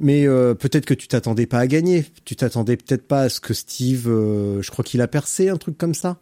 [0.00, 2.06] Mais euh, peut-être que tu t'attendais pas à gagner.
[2.24, 5.58] Tu t'attendais peut-être pas à ce que Steve, euh, je crois qu'il a percé un
[5.58, 6.16] truc comme ça.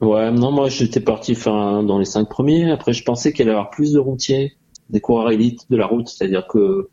[0.00, 2.70] Ouais, non, moi j'étais parti fin, dans les cinq premiers.
[2.72, 4.54] Après, je pensais qu'il allait y avoir plus de routiers,
[4.90, 6.88] des coureurs élites de la route, c'est-à-dire que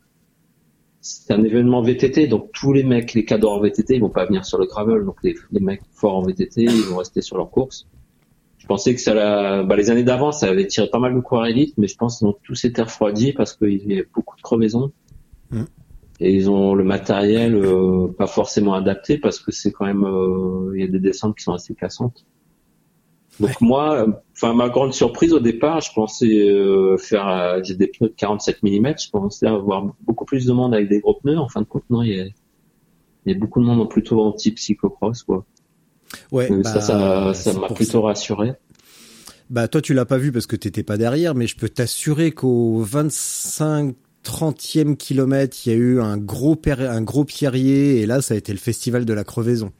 [1.01, 4.27] c'est un événement VTT, donc tous les mecs, les cadors en VTT, ils vont pas
[4.27, 7.37] venir sur le gravel, donc les, les mecs forts en VTT, ils vont rester sur
[7.37, 7.87] leur course.
[8.59, 11.19] Je pensais que ça l'a, bah, les années d'avant, ça avait tiré pas mal de
[11.19, 14.37] coureurs élites, mais je pense qu'ils ont tous été refroidis parce qu'il y a beaucoup
[14.37, 14.91] de crevaisons.
[15.49, 15.63] Mm.
[16.23, 20.71] Et ils ont le matériel euh, pas forcément adapté parce que c'est quand même, euh,
[20.75, 22.25] il y a des descentes qui sont assez cassantes.
[23.39, 27.87] Donc moi, euh, enfin ma grande surprise au départ, je pensais euh, faire, j'ai des
[27.87, 31.39] pneus de 47 mm, je pensais avoir beaucoup plus de monde avec des gros pneus.
[31.39, 32.25] En fin de compte, non, il y a,
[33.25, 35.43] il y a beaucoup de monde plutôt en type cyclocross, quoi.
[36.31, 38.53] Ouais, bah, ça, ça, m'a plutôt rassuré.
[39.49, 42.31] Bah toi tu l'as pas vu parce que t'étais pas derrière, mais je peux t'assurer
[42.31, 48.21] qu'au 25 30e kilomètre, il y a eu un gros un gros pierrier et là
[48.21, 49.71] ça a été le festival de la crevaison.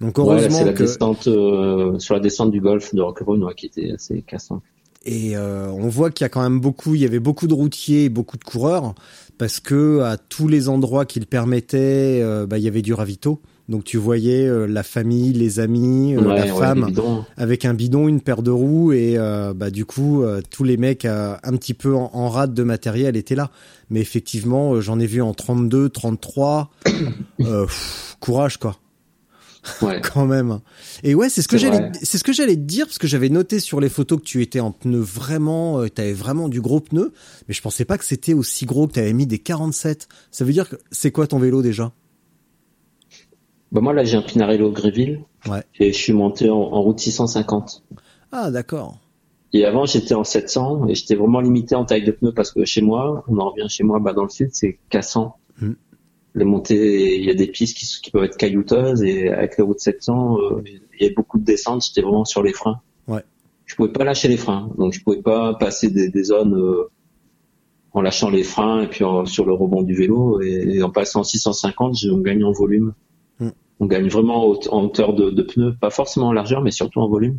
[0.00, 3.54] Donc heureusement c'est la que descente euh, sur la descente du golfe de Roquebrune ouais,
[3.54, 4.62] qui était assez cassante.
[5.04, 7.54] et euh, on voit qu'il y a quand même beaucoup, il y avait beaucoup de
[7.54, 8.94] routiers, et beaucoup de coureurs
[9.38, 13.40] parce que à tous les endroits qu'ils permettaient, euh, bah il y avait du ravito.
[13.68, 16.92] Donc tu voyais euh, la famille, les amis, euh, Ouais, la ouais, femme
[17.36, 21.04] avec un bidon, une paire de roues et euh, bah du coup tous les mecs
[21.04, 23.50] un petit peu en, en rade de matériel étaient là.
[23.90, 26.70] Mais effectivement, j'en ai vu en 32, 33.
[27.40, 28.76] euh, pff, courage quoi,
[29.82, 30.00] Ouais.
[30.14, 30.60] quand même.
[31.02, 33.30] Et ouais, c'est ce que j'allais c'est ce que j'allais te dire parce que j'avais
[33.30, 37.12] noté sur les photos que tu étais en pneu vraiment t'avais vraiment du gros pneu,
[37.48, 40.06] mais je pensais pas que c'était aussi gros que t'avais mis des 47.
[40.30, 41.92] Ça veut dire que c'est quoi ton vélo déjà?
[43.72, 45.62] Bah moi là j'ai un Pinarello Gréville Ouais.
[45.78, 47.84] et je suis monté en, en route 650.
[48.32, 48.98] Ah, d'accord.
[49.52, 52.64] Et avant j'étais en 700 et j'étais vraiment limité en taille de pneu parce que
[52.64, 55.36] chez moi, on en revient chez moi, bah dans le sud c'est cassant.
[55.60, 55.72] Mm.
[56.34, 59.64] Les montées, il y a des pistes qui, qui peuvent être caillouteuses et avec les
[59.64, 60.62] routes 700, euh,
[61.00, 62.80] il y a beaucoup de descentes, j'étais vraiment sur les freins.
[63.08, 63.22] Ouais.
[63.64, 66.90] Je pouvais pas lâcher les freins, donc je pouvais pas passer des, des zones euh,
[67.92, 70.90] en lâchant les freins et puis en- sur le rebond du vélo et, et en
[70.90, 72.92] passant en 650, je- on gagne en volume.
[73.40, 73.48] Mm.
[73.80, 76.70] On gagne vraiment en haute- en hauteur de, de pneus, pas forcément en largeur, mais
[76.70, 77.38] surtout en volume.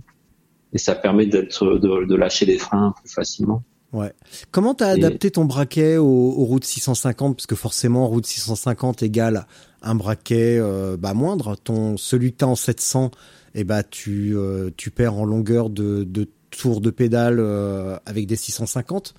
[0.74, 3.64] Et ça permet d'être de, de lâcher les freins plus facilement.
[3.94, 4.12] Ouais.
[4.52, 9.02] Comment t'as Et- adapté ton braquet aux, aux routes 650 parce que forcément route 650
[9.02, 9.48] égale
[9.82, 11.56] un braquet euh, bah moindre.
[11.56, 13.12] Ton celui que t'as en 700,
[13.56, 18.28] et bah tu euh, tu perds en longueur de, de tour de pédale euh, avec
[18.28, 19.14] des 650.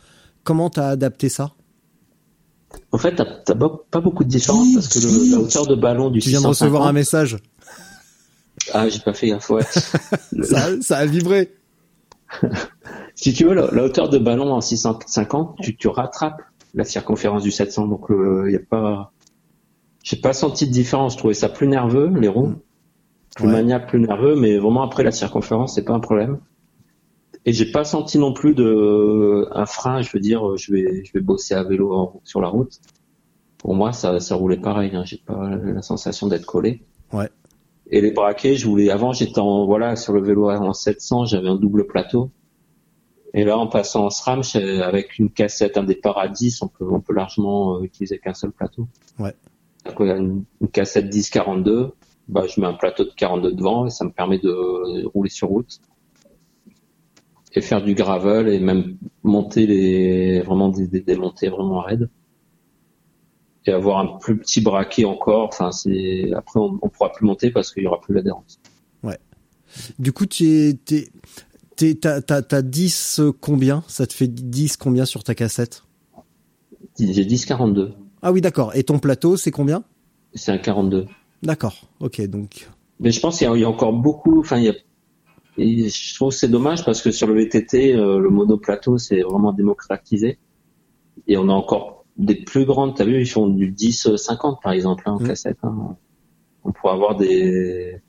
[0.45, 1.53] Comment t'as adapté ça?
[2.93, 6.21] En fait, t'as pas beaucoup de différence parce que le- la hauteur de ballon du
[6.21, 7.37] Tu viens de 650 recevoir un message.
[8.75, 9.63] Ah, j'ai pas fait gaffe, ouais.
[10.43, 11.55] Ça, ça a vibré.
[13.15, 16.43] si tu veux, la, la hauteur de ballon en 650, tu, tu rattrapes
[16.75, 17.87] la circonférence du 700.
[17.87, 19.13] Donc, il y a pas,
[20.03, 21.15] j'ai pas senti de différence.
[21.15, 22.55] Je trouvais ça plus nerveux, les roues,
[23.37, 23.53] plus Ouais.
[23.53, 26.39] maniable, plus nerveux, mais vraiment après la circonférence, c'est pas un problème.
[27.49, 30.03] Et j'ai pas senti non plus de un frein.
[30.03, 32.79] Je veux dire, je vais, je vais bosser à vélo en- sur la route.
[33.57, 34.95] Pour moi, ça, ça roulait pareil.
[34.95, 35.03] Hein.
[35.07, 36.83] J'ai pas la sensation d'être collé.
[37.11, 37.31] Ouais.
[37.91, 38.91] Et les braquets, je voulais.
[38.91, 42.31] Avant, j'étais en voilà sur le vélo en 700, j'avais un double plateau.
[43.33, 44.43] Et là, en passant en SRAM,
[44.83, 48.53] avec une cassette, un à 10, on peut, on peut largement euh, utiliser qu'un seul
[48.53, 48.89] plateau.
[49.19, 49.35] Ouais.
[49.87, 51.93] Donc, une, une cassette 10-42,
[52.29, 55.49] bah, je mets un plateau de 42 devant et ça me permet de rouler sur
[55.49, 55.79] route
[57.55, 62.09] et faire du gravel et même monter les vraiment des, des, des montées vraiment raides
[63.67, 65.49] et avoir un plus petit braquet encore.
[65.49, 68.61] Enfin, c'est après on, on pourra plus monter parce qu'il y aura plus l'adhérence.
[69.99, 71.09] Du coup, tu es, t'es,
[71.77, 73.85] t'es, t'as, t'as, t'as 10 combien?
[73.87, 75.85] Ça te fait 10 combien sur ta cassette?
[76.99, 77.93] J'ai 10-42.
[78.23, 78.75] Ah oui, d'accord.
[78.75, 79.85] Et ton plateau, c'est combien?
[80.35, 81.07] C'est un 42.
[81.43, 81.77] D'accord.
[82.01, 82.69] Ok, donc.
[82.99, 84.41] Mais je pense qu'il y a encore beaucoup.
[84.41, 84.75] Enfin, il y a.
[85.59, 89.21] et je trouve que c'est dommage parce que sur le VTT, euh, le monoplateau, c'est
[89.23, 90.39] vraiment démocratisé.
[91.27, 92.97] Et on a encore des plus grandes.
[92.97, 95.27] T'as vu, ils font du 10-50 par exemple hein, en Mm.
[95.27, 95.59] cassette.
[95.63, 95.97] hein.
[96.65, 98.01] On pourrait avoir des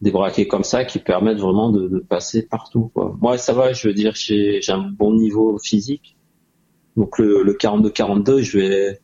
[0.00, 2.90] des braquets comme ça qui permettent vraiment de, de passer partout.
[2.94, 3.14] Quoi.
[3.20, 3.72] Moi, ça va.
[3.74, 6.16] Je veux dire, j'ai j'ai un bon niveau physique.
[6.96, 9.00] Donc le, le 42-42, je vais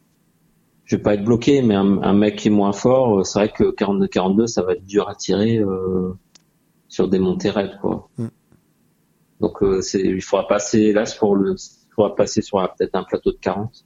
[0.84, 3.38] je vais pas être bloqué, mais un, un mec qui est moins fort, euh, c'est
[3.40, 6.12] vrai que 42-42, ça va être dur à tirer euh,
[6.96, 8.08] sur des montées raides, quoi.
[8.16, 8.26] Mm.
[9.40, 12.94] Donc euh, c'est, il faudra passer là pour le, il faudra passer sur un- peut-être
[12.94, 13.84] un plateau de 40.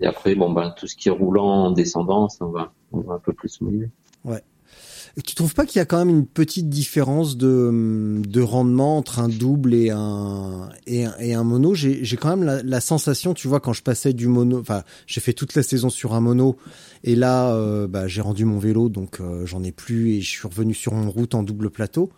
[0.00, 3.00] Et après, bon ben tout ce qui est roulant en descendant, ça, on va, on
[3.00, 3.90] va un peu plus mouiller.
[5.26, 9.18] Tu trouves pas qu'il y a quand même une petite différence de, de rendement entre
[9.18, 11.04] un double et un, et
[11.34, 11.74] un, mono?
[11.74, 15.20] J'ai quand même la, la sensation, tu vois, quand je passais du mono, enfin, j'ai
[15.20, 16.56] fait toute la saison sur un mono,
[17.04, 20.30] et là, euh, bah, j'ai rendu mon vélo, donc euh, j'en ai plus, et je
[20.30, 22.10] suis revenu sur mon route en double plateau.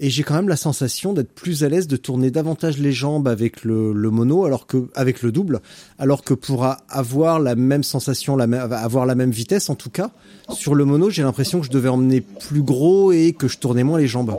[0.00, 3.26] Et j'ai quand même la sensation d'être plus à l'aise, de tourner davantage les jambes
[3.26, 5.60] avec le, mono, alors que avec le double,
[5.98, 9.90] alors que pour avoir la même sensation, la même, avoir la même vitesse en tout
[9.90, 10.10] cas,
[10.50, 13.82] sur le mono, j'ai l'impression que je devais emmener plus gros et que je tournais
[13.82, 14.38] moins les jambes.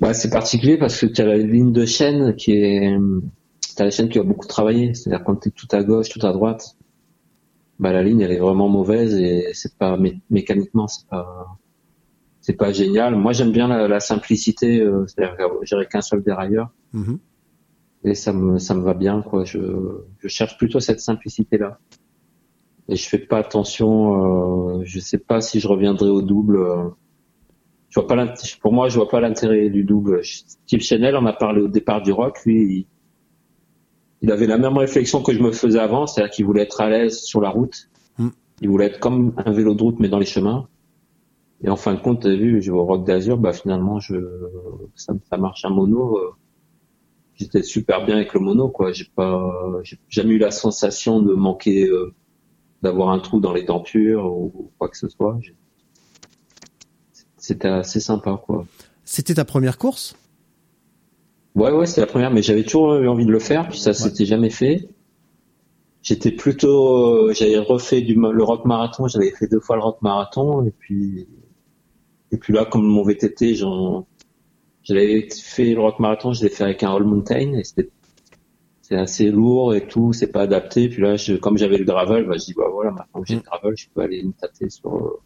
[0.00, 2.96] Ouais, c'est particulier parce que tu as la ligne de chaîne qui est,
[3.76, 4.94] t'as la chaîne qui a beaucoup travaillé.
[4.94, 6.76] C'est-à-dire quand t'es tout à gauche, tout à droite,
[7.78, 11.58] bah la ligne elle est vraiment mauvaise et c'est pas mé- mécaniquement c'est pas
[12.50, 13.14] c'est pas génial.
[13.14, 17.18] Moi j'aime bien la, la simplicité, euh, c'est-à-dire que j'aurais qu'un seul dérailleur Mhm.
[18.04, 19.44] et ça me ça me va bien quoi.
[19.44, 19.58] Je
[20.18, 21.78] je cherche plutôt cette simplicité là
[22.88, 24.78] et je fais pas attention.
[24.78, 26.56] Euh, je sais pas si je reviendrai au double.
[26.56, 26.88] euh,
[27.90, 30.24] je vois pas pour moi je vois pas l'intérêt du double.
[30.24, 32.86] Steve Chanel en a parlé au départ du rock, lui il,
[34.22, 36.88] il avait la même réflexion que je me faisais avant, c'est-à-dire qu'il voulait être à
[36.90, 37.88] l'aise sur la route.
[38.18, 38.28] Mm.
[38.62, 40.66] Il voulait être comme un vélo de route mais dans les chemins.
[41.62, 44.14] Et en fin de compte, t'as vu, je vais au Rock d'Azur, bah finalement je
[44.94, 46.16] ça, ça marche un mono.
[46.18, 46.30] euh,
[47.34, 48.92] J'étais super bien avec le mono quoi.
[48.92, 52.14] J'ai pas j'ai jamais eu la sensation de manquer euh,
[52.82, 55.38] d'avoir un trou dans les dentures ou quoi que ce soit.
[57.36, 58.64] C'était assez sympa quoi.
[59.04, 60.14] C'était ta première course?
[61.56, 63.92] Ouais, ouais, c'était la première, mais j'avais toujours eu envie de le faire, puis ça
[63.92, 64.88] s'était jamais fait.
[66.02, 70.00] J'étais plutôt, euh, j'avais refait du le rock marathon, j'avais fait deux fois le rock
[70.00, 71.26] marathon, et puis,
[72.32, 74.06] et puis là, comme mon VTT, j'en,
[74.82, 77.90] j'avais fait le rock marathon, je l'ai fait avec un All Mountain, et c'était,
[78.82, 80.88] c'est assez lourd et tout, c'est pas adapté.
[80.88, 83.36] Puis là, je, comme j'avais le gravel, bah, je dis, bah voilà, maintenant que j'ai
[83.36, 85.18] le gravel, je peux aller me tâter sur,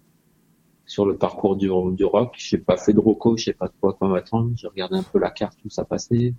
[0.86, 2.34] sur le parcours du, du rock.
[2.36, 4.50] J'ai pas fait de roco, je sais pas trop à quoi m'attendre.
[4.56, 6.34] J'ai regardé un peu la carte où ça passait.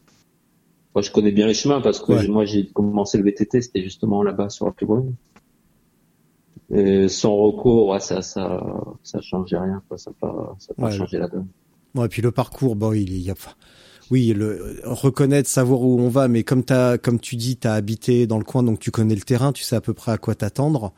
[0.94, 2.28] Moi, je connais bien les chemins parce que Ouais.
[2.28, 5.14] moi, j'ai commencé le VTT, c'était justement là-bas sur la plus grande.
[6.74, 8.64] Et sans recours, ouais, ça, ça,
[9.04, 9.98] ça changeait rien, quoi.
[9.98, 11.48] Ça pas, ça pas Ouais, changé la donne.
[11.94, 13.36] Ouais, et puis le parcours, bon, il y a,
[14.12, 18.28] oui, le reconnaître, savoir où on va, mais comme t'as, comme tu dis, t'as habité
[18.28, 20.36] dans le coin, donc tu connais le terrain, tu sais à peu près à quoi
[20.36, 20.94] t'attendre.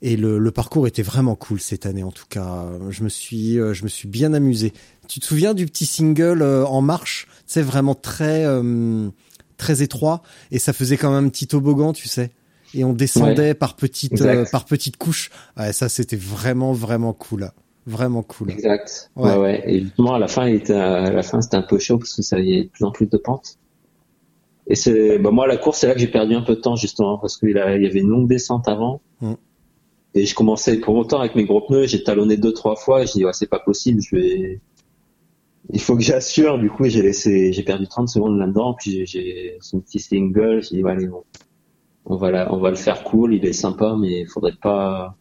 [0.00, 2.66] Et le, le parcours était vraiment cool cette année, en tout cas.
[2.88, 4.72] Je me suis, euh, je me suis bien amusé.
[5.08, 7.26] Tu te souviens du petit single euh, en marche?
[7.46, 9.08] C'est vraiment très, euh,
[9.56, 12.30] très étroit, et ça faisait quand même un petit toboggan, tu sais.
[12.74, 15.30] Et on descendait par petites, euh, par petites couches.
[15.56, 17.50] Ouais, ça c'était vraiment, vraiment cool,
[17.86, 18.50] vraiment cool.
[18.50, 19.10] Exact.
[19.16, 19.30] Ouais.
[19.32, 19.36] Ouais.
[19.38, 21.98] ouais, Et justement, à la fin, il était, à la fin, c'était un peu chaud
[21.98, 23.56] parce que ça y est de plus en plus de pentes.
[24.66, 26.76] Et c'est, bah, moi, la course, c'est là que j'ai perdu un peu de temps,
[26.76, 29.00] justement, parce qu'il y avait une longue descente avant.
[29.22, 29.32] Mm.
[30.14, 33.12] Et je commençais, pour autant, avec mes gros pneus, j'ai talonné deux, trois fois, je
[33.12, 34.60] dis, ouais, c'est pas possible, je vais,
[35.72, 36.58] il faut que j'assure.
[36.58, 40.62] Du coup, j'ai laissé, j'ai perdu 30 secondes là-dedans, puis j'ai- j'ai son petit single,
[40.62, 41.24] j'ai dit, allez, bon.
[42.10, 45.16] On va la, on va le faire cool, il est sympa, mais il faudrait pas,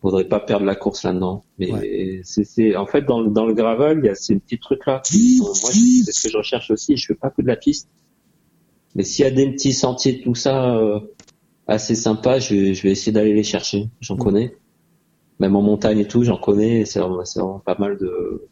[0.00, 1.44] faudrait pas perdre la course là-dedans.
[1.58, 1.68] Mais
[2.24, 5.02] c'est, c'est, en fait, dans, le- dans le gravel, il y a ces petits trucs-là.
[5.40, 5.54] Moi,
[6.04, 6.96] c'est ce que je recherche aussi.
[6.96, 7.88] Je fais pas que de la piste.
[8.94, 10.98] Mais s'il y a des petits sentiers, tout ça, euh,
[11.66, 13.90] assez sympa, je, vais- je vais essayer d'aller les chercher.
[14.00, 14.56] J'en connais.
[15.40, 16.80] Même en montagne et tout, j'en connais.
[16.80, 18.46] et C'est vraiment, c'est vraiment pas mal de,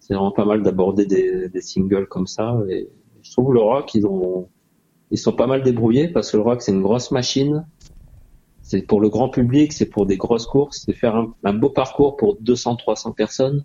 [0.00, 2.58] c'est vraiment pas mal d'aborder des, des singles comme ça.
[2.68, 2.90] Et
[3.22, 4.48] je trouve le rock, ils ont,
[5.10, 7.66] ils sont pas mal débrouillés parce que le rock, c'est une grosse machine.
[8.62, 11.70] C'est pour le grand public, c'est pour des grosses courses, c'est faire un, un beau
[11.70, 13.64] parcours pour 200, 300 personnes.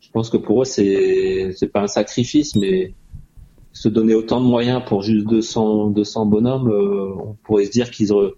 [0.00, 2.94] Je pense que pour eux, c'est, c'est pas un sacrifice, mais
[3.72, 7.90] se donner autant de moyens pour juste 200, 200 bonhommes, euh, on pourrait se dire
[7.90, 8.32] qu'ils auraient,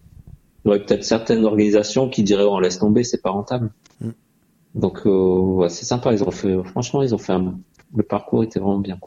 [0.64, 3.72] il y aurait peut-être certaines organisations qui diraient, oh, on laisse tomber, c'est pas rentable.
[4.00, 4.10] Mm.
[4.74, 6.12] Donc euh, ouais, c'est sympa.
[6.12, 7.58] Ils ont fait, franchement, ils ont fait un...
[7.94, 8.98] le parcours était vraiment bien.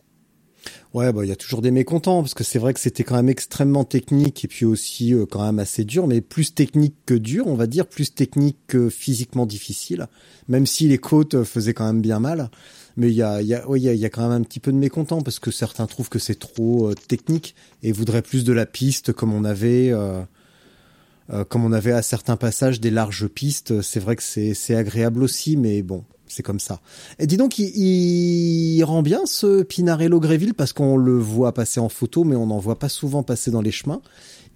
[0.94, 3.16] Ouais, bah il y a toujours des mécontents parce que c'est vrai que c'était quand
[3.16, 7.14] même extrêmement technique et puis aussi euh, quand même assez dur, mais plus technique que
[7.14, 10.08] dur, on va dire, plus technique que physiquement difficile.
[10.48, 12.50] Même si les côtes faisaient quand même bien mal,
[12.98, 14.72] mais il y a, il y a, il y a, quand même un petit peu
[14.72, 18.54] de mécontents parce que certains trouvent que c'est trop euh, technique et voudraient plus de
[18.54, 19.92] la piste comme on avait.
[19.92, 20.22] Euh,
[21.32, 25.24] euh, comme on avait à certains passages des larges pistes, c'est vrai que c'est agréable
[25.24, 26.82] aussi, mais bon, c'est comme ça.
[27.20, 31.80] Et dis donc, il, il rend bien ce Pinarello Gréville parce qu'on le voit passer
[31.80, 34.02] en photo, mais on n'en voit pas souvent passer dans les chemins.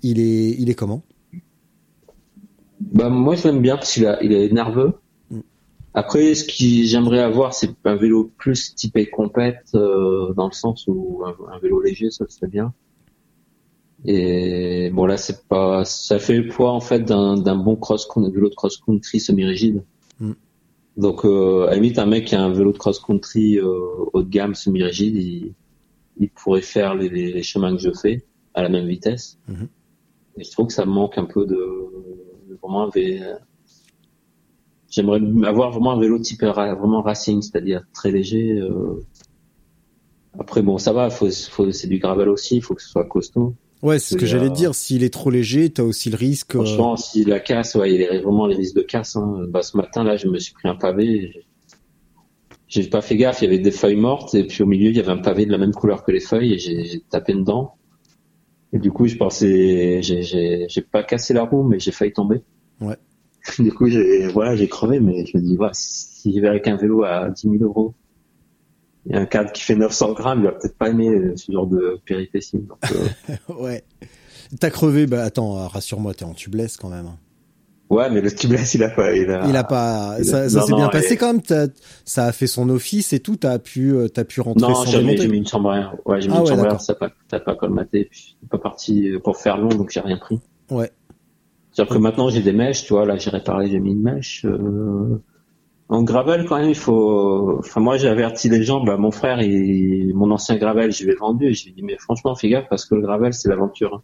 [0.02, 1.04] Il est, il est comment?
[2.80, 4.94] Bah moi je l'aime bien parce qu'il a- il est nerveux.
[5.30, 5.40] Mm.
[5.94, 10.86] Après, ce que j'aimerais avoir, c'est un vélo plus typé compète, euh, dans le sens
[10.88, 12.74] où un, un vélo léger, ça serait bien.
[14.06, 18.48] Et bon là, c'est pas, ça fait le poids en fait d'un bon cross vélo
[18.50, 19.84] de cross country semi-rigide.
[20.22, 20.32] Mm.
[20.98, 23.64] Donc euh, à la limite, un mec qui a un vélo de cross country euh,
[24.14, 25.54] haut de gamme semi-rigide, il,
[26.18, 29.40] il pourrait faire les, les, chemins que je fais à la même vitesse.
[29.48, 29.68] Mhm.
[30.38, 31.56] Et je trouve que ça me manque un peu de,
[32.50, 33.38] de vraiment un vé-
[34.90, 38.54] J'aimerais avoir vraiment un vélo type ra- vraiment racing, c'est-à-dire très léger.
[38.60, 39.06] euh.
[40.40, 43.06] Après bon, ça va, faut, faut, c'est du gravel aussi, il faut que ce soit
[43.06, 43.56] costaud.
[43.82, 44.76] Ouais, c'est ce que j'allais euh, dire.
[44.76, 46.56] S'il est trop léger, t'as aussi le risque.
[46.56, 49.16] euh, Franchement, si la casse, ouais, il y a vraiment les risques de casse.
[49.16, 49.46] Hein.
[49.50, 51.46] Bah, ce matin, là, je me suis pris un pavé.
[52.68, 54.96] J'ai pas fait gaffe, il y avait des feuilles mortes et puis au milieu, il
[54.96, 57.74] y avait un pavé de la même couleur que les feuilles et j'ai tapé dedans.
[58.74, 62.42] Et du coup, je pensais, j'ai- pas cassé la roue, mais j'ai failli tomber.
[62.82, 62.98] Ouais.
[63.60, 66.68] Du coup, j'ai voilà, j'ai crevé, mais je me dis, voilà, si j'y vais avec
[66.68, 67.96] un vélo à 10 000 euros
[69.10, 71.68] et un cadre qui fait 900 grammes, il va peut-être pas aimer euh, ce genre
[71.68, 72.58] de péripéties.
[72.60, 73.84] Donc, euh, ouais.
[74.60, 75.06] T'as crevé.
[75.08, 77.06] Bah attends, euh, rassure-moi, t'es en tubeless quand même.
[77.06, 77.18] hein.
[77.90, 80.16] ouais, mais le tubeless, il a pas, il a, Il a pas.
[80.20, 81.42] il a- Ça, s'est bien et- passé quand même.
[81.42, 81.68] t'as-
[82.06, 83.36] Ça a fait son office et tout.
[83.38, 85.22] T'as pu, t'as pu rentrer Non, sans j'ai mis, démonter.
[85.22, 85.96] j'ai mis une chambre à air.
[86.06, 88.06] Ouais, j'ai mis Ah une ouais, chambre à ça n'a pas, a pas colmaté.
[88.12, 90.40] Puis, pas parti pour faire long, donc j'ai rien pris.
[90.72, 90.92] Ouais.
[91.72, 94.46] C'est-à-dire que maintenant j'ai des mèches, tu vois, là j'ai réparé, j'ai mis une mèche.
[94.46, 95.22] Euh...
[95.90, 97.58] En gravel, quand même, il faut.
[97.60, 98.84] Enfin, moi, j'ai averti les gens.
[98.84, 100.14] Bah, mon frère, il...
[100.14, 101.48] mon ancien gravel, je l'ai vendu.
[101.48, 103.96] Et je lui ai dit, mais franchement, fais gaffe parce que le gravel, c'est l'aventure.
[103.96, 104.04] hein.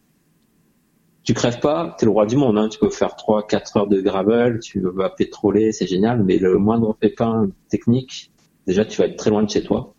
[1.24, 2.58] Tu crèves pas, t'es le roi du monde.
[2.58, 2.70] Hein.
[2.70, 6.24] Tu peux faire 3-4 heures de gravel, tu vas pétroler, c'est génial.
[6.24, 8.32] Mais le moindre pépin technique,
[8.68, 9.94] déjà, tu vas être très loin de chez toi.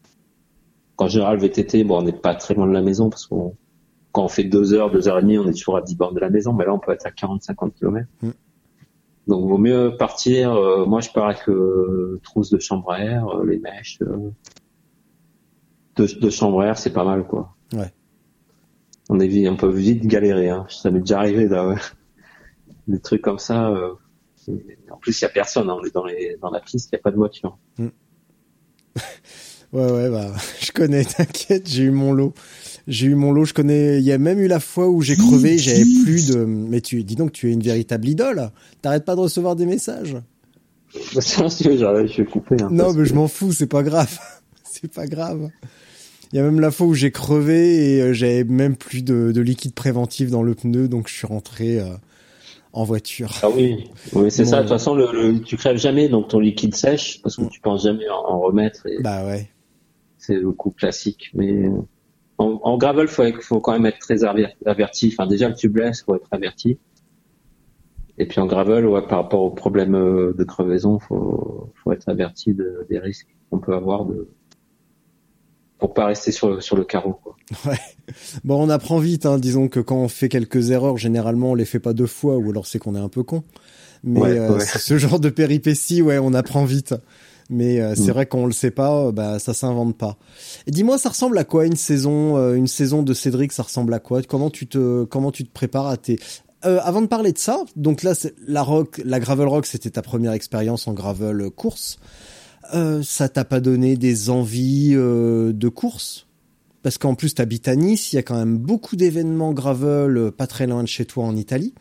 [0.99, 3.55] En général, VTT, bon, on n'est pas très loin de la maison parce qu'on
[4.13, 6.15] quand on fait deux heures, deux heures et demie, on est toujours à 10 bornes
[6.15, 6.53] de la maison.
[6.53, 8.09] Mais là, on peut être à 40-50 km.
[8.23, 8.31] Mm.
[9.27, 10.53] Donc, vaut mieux partir.
[10.55, 13.99] euh, moi, je pars avec euh, trousse de chambre à air, euh, les mèches.
[14.03, 14.31] Euh,
[15.97, 17.55] de, de chambre à air, c'est pas mal, quoi.
[17.73, 17.93] Ouais.
[19.09, 20.49] On est vite, on peut vite galérer.
[20.51, 20.67] Hein.
[20.69, 21.77] Ça m'est déjà arrivé, là, ouais.
[22.89, 23.69] Des trucs comme ça.
[23.71, 23.95] euh,
[24.91, 25.69] en plus, il y a personne.
[25.71, 25.77] hein.
[25.81, 27.59] On est dans, les, dans la piste, il n'y a pas de voiture.
[29.73, 32.33] Ouais, ouais, bah, je connais, t'inquiète, j'ai eu mon lot.
[32.87, 35.17] J'ai eu mon lot, je connais, il y a même eu la fois où j'ai
[35.17, 38.51] crevé, j'avais plus de, mais tu, dis donc, tu es une véritable idole.
[38.81, 40.17] T'arrêtes pas de recevoir des messages.
[40.93, 42.57] Je vais couper.
[42.63, 44.19] hein, Non, mais que- je m'en fous, c'est pas grave.
[44.65, 45.49] c'est pas grave.
[46.33, 49.33] Il y a même la fois où j'ai crevé et euh, j'avais même plus de,
[49.33, 51.87] de liquide préventif dans le pneu, donc je suis rentré euh,
[52.73, 53.33] en voiture.
[53.43, 54.51] Ah oui, oui c'est Bon.
[54.51, 54.57] ça.
[54.59, 57.61] De toute façon, le, le- tu crèves jamais, donc ton liquide sèche parce que tu
[57.61, 58.87] penses jamais en, en remettre.
[58.87, 59.49] Et Bah ouais.
[60.19, 61.31] c'est le coup classique.
[61.35, 61.65] Mais
[62.39, 65.13] en, en gravel, faut, faut quand même être très aver- averti.
[65.13, 66.79] Enfin, déjà le tubeless, faut être averti.
[68.19, 72.09] Et puis en gravel, ouais, par rapport aux problèmes euh, de crevaison, faut, faut être
[72.09, 74.29] averti de, des risques qu'on peut avoir de
[75.79, 77.19] pour pas rester sur, sur le carreau.
[77.23, 77.37] Quoi.
[78.45, 79.39] Bon, on apprend vite, hein.
[79.39, 82.51] disons que quand on fait quelques erreurs, généralement on les fait pas deux fois, ou
[82.51, 83.43] alors c'est qu'on est un peu con.
[84.05, 84.65] Mais Ouais, euh, ouais.
[84.65, 86.95] ce genre de péripéties, ouais, on apprend vite.
[87.49, 88.15] Mais euh, c'est Mm.
[88.15, 90.17] vrai qu'on le sait pas, euh, bah ça s'invente pas.
[90.67, 93.53] Et dis-moi, ça ressemble à quoi une saison, euh, une saison de Cédric?
[93.53, 94.23] Ça ressemble à quoi?
[94.23, 96.19] Comment tu te, comment tu te prépares à tes
[96.65, 98.15] Euh, avant de parler de ça, donc là,
[98.49, 101.99] la rock, la gravel rock, c'était ta première expérience en gravel course.
[103.03, 106.27] Ça t'a pas donné des envies de course?
[106.83, 110.49] Parce qu'en plus, t'habites à Nice, il y a quand même beaucoup d'événements gravel pas
[110.49, 111.75] très loin de chez toi en Italie.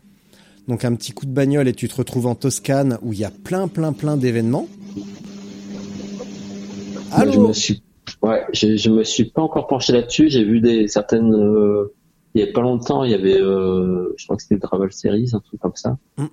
[0.67, 3.23] Donc un petit coup de bagnole et tu te retrouves en Toscane où il y
[3.25, 4.67] a plein, plein, plein d'événements.
[7.33, 7.83] Je me suis,
[8.21, 10.29] ouais, je, je me suis pas encore penché là-dessus.
[10.29, 11.33] J'ai vu des certaines.
[11.33, 11.93] euh,
[12.33, 14.91] il y a pas longtemps, il y avait, euh, je crois que c'était le Travel
[14.91, 15.97] Series, un truc comme ça.
[16.17, 16.25] Mm.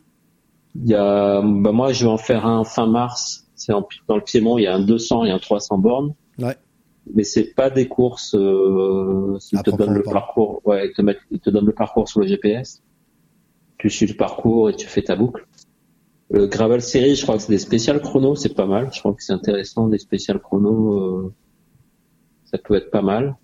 [0.84, 3.46] Il y a, bah moi, je vais en faire un fin mars.
[3.54, 4.58] C'est en- dans le Piémont.
[4.58, 6.14] Il y a un 200 et un 300 bornes.
[6.38, 6.56] Ouais.
[7.14, 8.34] Mais c'est pas des courses.
[8.34, 10.60] Euh, te donnent le parcours.
[10.64, 12.82] Ouais, ils te mettent, ils te donnent le parcours sur le GPS.
[13.78, 15.46] Tu suis le parcours et tu fais ta boucle.
[16.32, 18.88] Le Gravel Series, je crois que c'est des spéciales chrono, c'est pas mal.
[18.92, 21.32] Je crois que c'est intéressant, des spéciales chrono, euh,
[22.46, 23.36] ça peut être pas mal.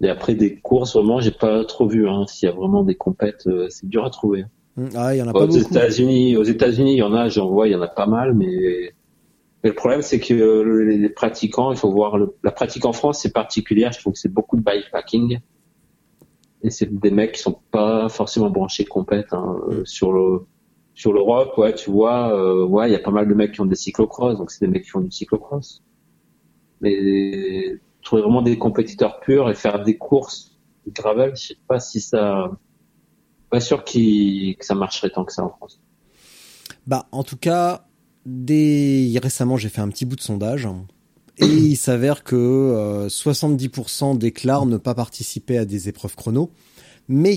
[0.00, 2.08] Et après des courses, vraiment, j'ai pas trop vu.
[2.08, 2.26] Hein.
[2.26, 4.44] S'il y a vraiment des compètes, euh, c'est dur à trouver.
[4.76, 5.58] Hum, Ah, il y en a Aux pas beaucoup.
[5.58, 8.34] États-Unis, aux États-Unis, il y en a, j'en vois, il y en a pas mal,
[8.34, 8.92] mais,
[9.62, 12.84] mais le problème, c'est que euh, les, les pratiquants, il faut voir le- la pratique
[12.84, 13.92] en France, c'est particulière.
[13.92, 15.38] Je trouve que c'est beaucoup de bikepacking.
[16.64, 19.56] Et c'est des mecs qui sont pas forcément branchés compète hein.
[19.68, 20.46] Euh, sur le
[20.94, 21.56] sur l'Europe.
[21.58, 23.76] Ouais, tu vois, euh, ouais, il y a pas mal de mecs qui ont des
[23.76, 25.82] cyclocross, donc c'est des mecs qui font du cyclocross.
[26.80, 31.78] Mais trouver vraiment des compétiteurs purs et faire des courses de gravel, je sais pas
[31.78, 32.50] si ça
[33.50, 35.78] pas sûr que ça marcherait tant que ça en France.
[36.86, 37.86] Bah, en tout cas,
[38.26, 40.66] récemment, j'ai fait un petit bout de sondage
[41.38, 46.50] et il s'avère que euh, 70% déclarent ne pas participer à des épreuves chrono.
[47.08, 47.36] Mais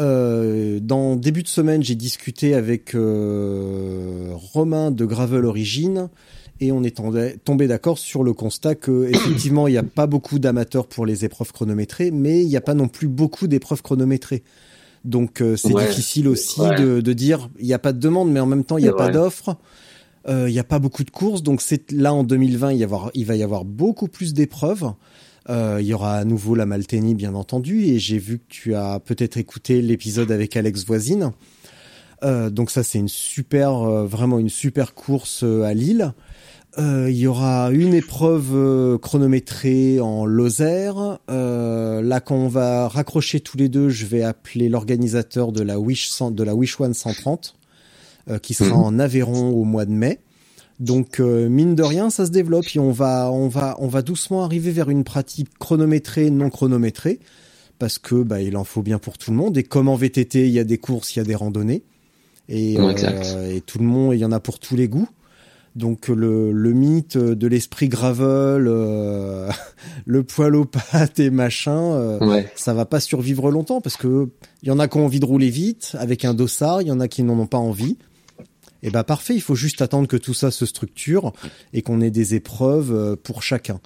[0.00, 6.08] euh, dans début de semaine, j'ai discuté avec euh, Romain de Gravel Origine
[6.60, 10.38] et on est tombé- d'accord sur le constat que effectivement, il n'y a pas beaucoup
[10.38, 14.42] d'amateurs pour les épreuves chronométrées, mais il n'y a pas non plus beaucoup d'épreuves chronométrées.
[15.04, 15.86] Donc euh, c'est Ouais.
[15.86, 16.74] difficile aussi Ouais.
[16.80, 18.88] de, de dire il n'y a pas de demande, mais en même temps il n'y
[18.88, 19.56] a pas d'offre.
[20.28, 22.84] Euh, Il n'y a pas beaucoup de courses, donc c'est là en 2020 il, y
[22.84, 24.92] avoir, il va y avoir beaucoup plus d'épreuves.
[25.50, 28.74] Euh, il y aura à nouveau la Maltenie bien entendu, et j'ai vu que tu
[28.74, 31.32] as peut-être écouté l'épisode avec Alex Voisine.
[32.22, 36.12] Euh, donc ça c'est une super, euh, vraiment une super course à Lille.
[36.78, 41.18] Il y aura une épreuve chronométrée en Lozère.
[41.28, 46.08] Là, quand on va raccrocher tous les deux, je vais appeler l'organisateur de la Wish
[46.10, 47.56] 100 de la Wish One 130,
[48.30, 48.82] euh, qui sera Mhm.
[48.84, 50.20] en Aveyron au mois de mai.
[50.80, 54.00] Donc euh, mine de rien, ça se développe et on va on va on va
[54.02, 57.20] doucement arriver vers une pratique chronométrée non chronométrée
[57.78, 60.46] parce que bah il en faut bien pour tout le monde et comme en VTT,
[60.46, 61.82] il y a des courses, il y a des randonnées
[62.48, 65.08] et euh, et tout le monde, il y en a pour tous les goûts.
[65.76, 69.48] Donc le, le mythe de l'esprit gravel, euh,
[70.06, 72.50] le poil aux pattes et machin, euh, Ouais.
[72.56, 74.30] ça va pas survivre longtemps parce que
[74.62, 76.90] il y en a qui ont envie de rouler vite avec un dossard, il y
[76.90, 77.98] en a qui n'en ont pas envie.
[78.82, 81.32] Et bah parfait, il faut juste attendre que tout ça se structure
[81.72, 83.80] et qu'on ait des épreuves euh, pour chacun.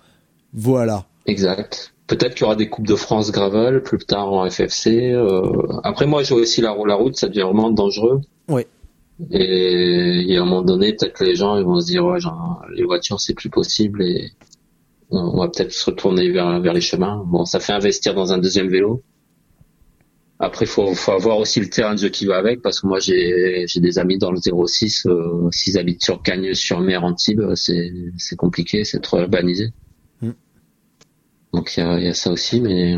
[0.53, 1.07] Voilà.
[1.27, 1.95] Exact.
[2.07, 5.13] Peut-être qu'il y aura des coupes de France gravel plus tard en FFC.
[5.13, 5.43] euh.
[5.83, 8.21] Après moi, je vois aussi la, la route, ça devient vraiment dangereux.
[8.49, 8.67] Ouais.
[9.31, 12.05] Et il y a un moment donné, peut-être que les gens ils vont se dire,
[12.05, 14.31] ouais, genre, les voitures c'est plus possible et
[15.11, 17.23] on on va peut-être se retourner vers vers les chemins.
[17.27, 19.03] Bon, ça fait investir dans un deuxième vélo.
[20.41, 22.99] Après, faut faut avoir aussi le terrain de jeu qui va avec, parce que moi
[22.99, 27.55] j'ai j'ai des amis dans le 06, euh, s'ils habitent sur Cagnes, sur Mer, Antibes,
[27.55, 29.73] c'est c'est compliqué, c'est trop urbanisé.
[30.21, 30.31] Mm.
[31.53, 32.97] Donc il y y a ça aussi, mais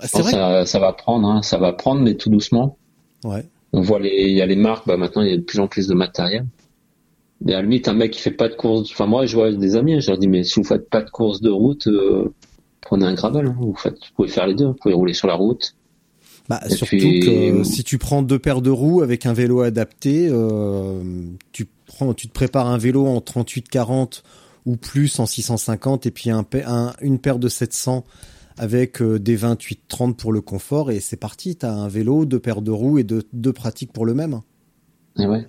[0.00, 2.78] Ah, pense ça, ça va prendre, hein, ça va prendre, mais tout doucement.
[3.24, 3.44] Ouais.
[3.72, 5.60] On voit les, il y a les marques, bah maintenant il y a de plus
[5.60, 6.46] en plus de matériel.
[7.46, 9.52] Et à la limite, un mec qui fait pas de course, enfin moi je vois
[9.52, 12.32] des amis, je leur dis mais si vous faites pas de course de route, euh,
[12.80, 13.56] prenez un gravel, hein.
[13.60, 15.74] vous faites, vous pouvez faire les deux, vous pouvez rouler sur la route.
[16.48, 19.62] Bah, Et surtout puis- que si tu prends deux paires de roues avec un vélo
[19.62, 21.02] adapté, euh,
[21.52, 24.22] tu prends, tu te prépares un vélo en 38-40
[24.64, 26.44] ou plus en 650 et puis un,
[27.00, 28.04] une paire de 700
[28.58, 31.56] avec euh, des 28-30 pour le confort et c'est parti.
[31.56, 34.40] T'as un vélo, deux paires de roues et deux, deux pratiques pour le même.
[35.18, 35.48] Et ouais.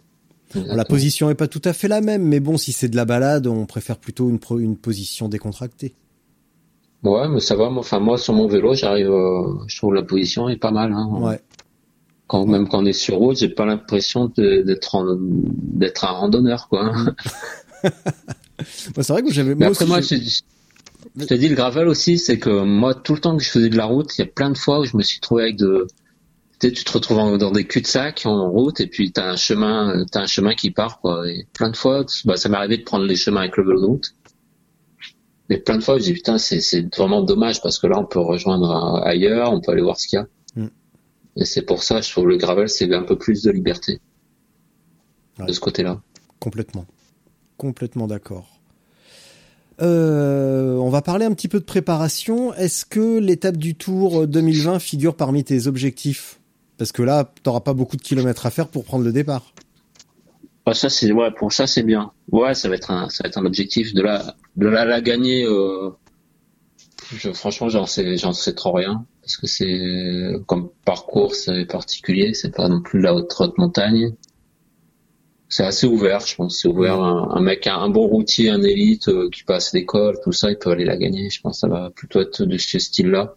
[0.56, 3.04] La position est pas tout à fait la même, mais bon, si c'est de la
[3.06, 5.94] balade, on préfère plutôt une, pro- une position décontractée.
[7.04, 7.70] Ouais, mais ça va.
[7.70, 10.92] moi- Enfin moi sur mon vélo, j'arrive, euh, je trouve la position est pas mal.
[10.94, 11.08] Hein.
[11.20, 11.40] Ouais.
[12.28, 16.92] Quand même quand on est sur route, j'ai pas l'impression d'être d'être un randonneur quoi.
[18.96, 20.16] Bah, c'est vrai que j'avais moi après, aussi, moi, je,
[21.16, 23.70] je te dis, le gravel aussi, c'est que moi, tout le temps que je faisais
[23.70, 25.58] de la route, il y a plein de fois où je me suis trouvé avec
[25.58, 25.86] de,
[26.60, 30.04] tu sais, tu te retrouves dans des cul-de-sac en route et puis t'as un chemin,
[30.12, 31.30] t'as un chemin qui part, quoi.
[31.30, 33.80] Et plein de fois, bah, ça m'est arrivé de prendre les chemins avec le vélo
[33.82, 34.14] de route.
[35.50, 38.20] Mais plein de fois, je dis, putain, c'est, vraiment dommage parce que là, on peut
[38.20, 40.28] rejoindre ailleurs, on peut aller voir ce qu'il y a.
[40.56, 40.70] Mm.
[41.38, 44.00] Et c'est pour ça, je trouve le gravel, c'est un peu plus de liberté.
[45.40, 45.46] Ouais.
[45.46, 46.02] De ce côté-là.
[46.40, 46.86] Complètement.
[47.58, 48.58] Complètement d'accord.
[49.82, 52.54] Euh, on va parler un petit peu de préparation.
[52.56, 56.40] Est-ce que l'étape du Tour 2020 figure parmi tes objectifs?
[56.78, 59.54] Parce que là, t'auras pas beaucoup de kilomètres à faire pour prendre le départ.
[60.74, 62.12] Ça c'est ouais pour ça c'est bien.
[62.32, 65.02] Ouais, ça va être un ça va être un objectif de la de la, la
[65.02, 65.46] gagner.
[65.46, 65.92] Euh,
[67.16, 72.34] je, franchement, j'en sais j'en sais trop rien parce que c'est comme parcours c'est particulier,
[72.34, 74.14] c'est pas non plus la haute haute montagne.
[75.50, 76.60] C'est assez ouvert, je pense.
[76.60, 77.02] C'est ouvert.
[77.02, 80.72] Un, mec, un, bon routier, un élite euh, qui passe l'école, tout ça, il peut
[80.72, 81.30] aller la gagner.
[81.30, 83.36] Je pense que ça va plutôt être de ce style-là.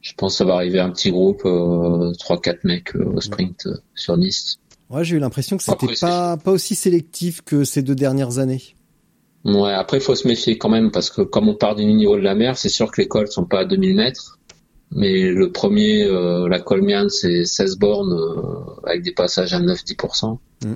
[0.00, 3.20] Je pense que ça va arriver un petit groupe, euh, trois quatre mecs euh, au
[3.22, 4.58] sprint euh, sur Nice.
[4.90, 8.38] Ouais, j'ai eu l'impression que c'était Après, pas, pas aussi sélectif que ces deux dernières
[8.38, 8.62] années.
[9.44, 12.16] Ouais, après, il faut se méfier quand même, parce que comme on part du niveau
[12.16, 14.38] de la mer, c'est sûr que les cols sont pas à 2000 mètres.
[14.90, 20.38] Mais le premier, euh, la Colmiane, c'est 16 bornes euh, avec des passages à 9-10%.
[20.64, 20.72] Mm.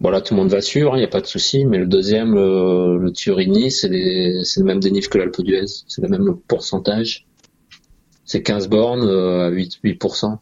[0.00, 1.64] Voilà, tout le monde va sûr, il n'y a pas de souci.
[1.64, 5.66] Mais le deuxième, le, le Turini, c'est les- c'est le même dénive que l'Alpe d'Huez.
[5.86, 7.26] C'est le même pourcentage.
[8.24, 10.38] C'est 15 bornes euh, à 8, 8%.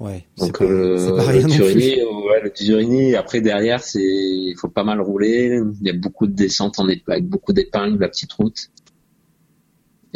[0.00, 0.26] Ouais.
[0.36, 4.02] c'est Donc pas- euh, pas le rien Turini, euh, ouais, le Turini, après derrière, c'est
[4.02, 5.60] il faut pas mal rouler.
[5.80, 8.70] Il y a beaucoup de descentes en ép- avec beaucoup d'épingles, la petite route.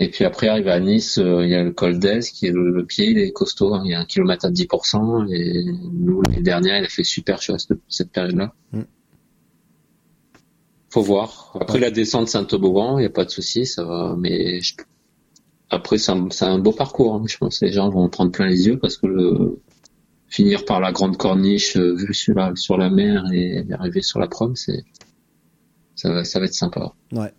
[0.00, 2.52] Et puis après, arrive à Nice, euh, il y a le col d'Ez qui est
[2.52, 3.74] le, le pied, il est costaud.
[3.74, 3.82] hein.
[3.84, 5.26] il y a un kilomètre à 10%.
[5.32, 8.52] Et nous, l'année dernière, il a fait super à cette, cette période-là.
[8.72, 8.82] Mm.
[10.90, 11.52] Faut voir.
[11.60, 11.80] Après Ouais.
[11.80, 14.16] la descente Saint-Toboggan, il y a pas de souci, ça va.
[14.18, 14.74] Mais je-
[15.70, 17.14] après, c'est un, c'est un beau parcours.
[17.14, 17.22] hein.
[17.26, 19.60] Je pense que les gens vont en prendre plein les yeux parce que le
[20.28, 24.18] finir par la grande corniche euh, vue sur la, sur la mer et arriver sur
[24.18, 24.84] la prom, c'est
[25.94, 26.92] ça va, ça va être sympa.
[27.12, 27.32] Ouais.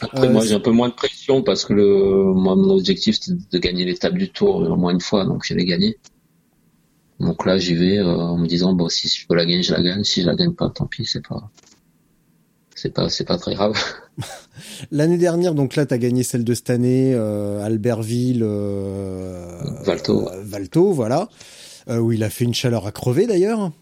[0.00, 3.16] Après, Euh, moi, j'ai un peu moins de pression parce que le, moi, mon objectif,
[3.20, 5.96] c'était de gagner l'étape du tour au moins une fois, donc je l'ai gagné.
[7.20, 9.72] Donc là, j'y vais euh, en me disant, bon, si je peux la gagner, je
[9.72, 10.02] la gagne.
[10.04, 11.48] Si je la gagne pas, tant pis, c'est pas,
[12.84, 13.72] c'est pas, c'est pas très grave.
[14.90, 20.28] L'année dernière, donc là, t'as gagné celle de cette année, euh, Albertville, euh, Valto.
[20.28, 21.30] euh, Valto, voilà,
[21.88, 23.72] euh, où il a fait une chaleur à crever d'ailleurs.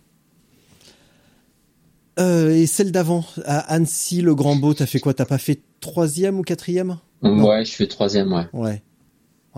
[2.19, 5.15] Et celle d'avant, à Annecy, le Grand Beau, t'as fait quoi?
[5.15, 6.99] T'as pas fait troisième ou quatrième?
[7.23, 7.49] Non.
[7.49, 8.45] Ouais, je fais troisième, ouais.
[8.53, 8.83] Ouais.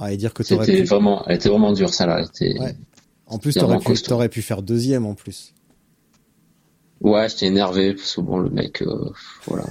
[0.01, 0.85] Ouais, et dire que C'était pu.
[0.85, 2.21] vraiment, elle était vraiment dure, ça là.
[2.21, 2.75] Elle était- Ouais.
[3.27, 5.53] En plus, t'aurais pu, pu faire deuxième en plus.
[7.05, 9.11] Ouais, j'étais énervé parce que bon, le mec, euh,
[9.47, 9.65] voilà,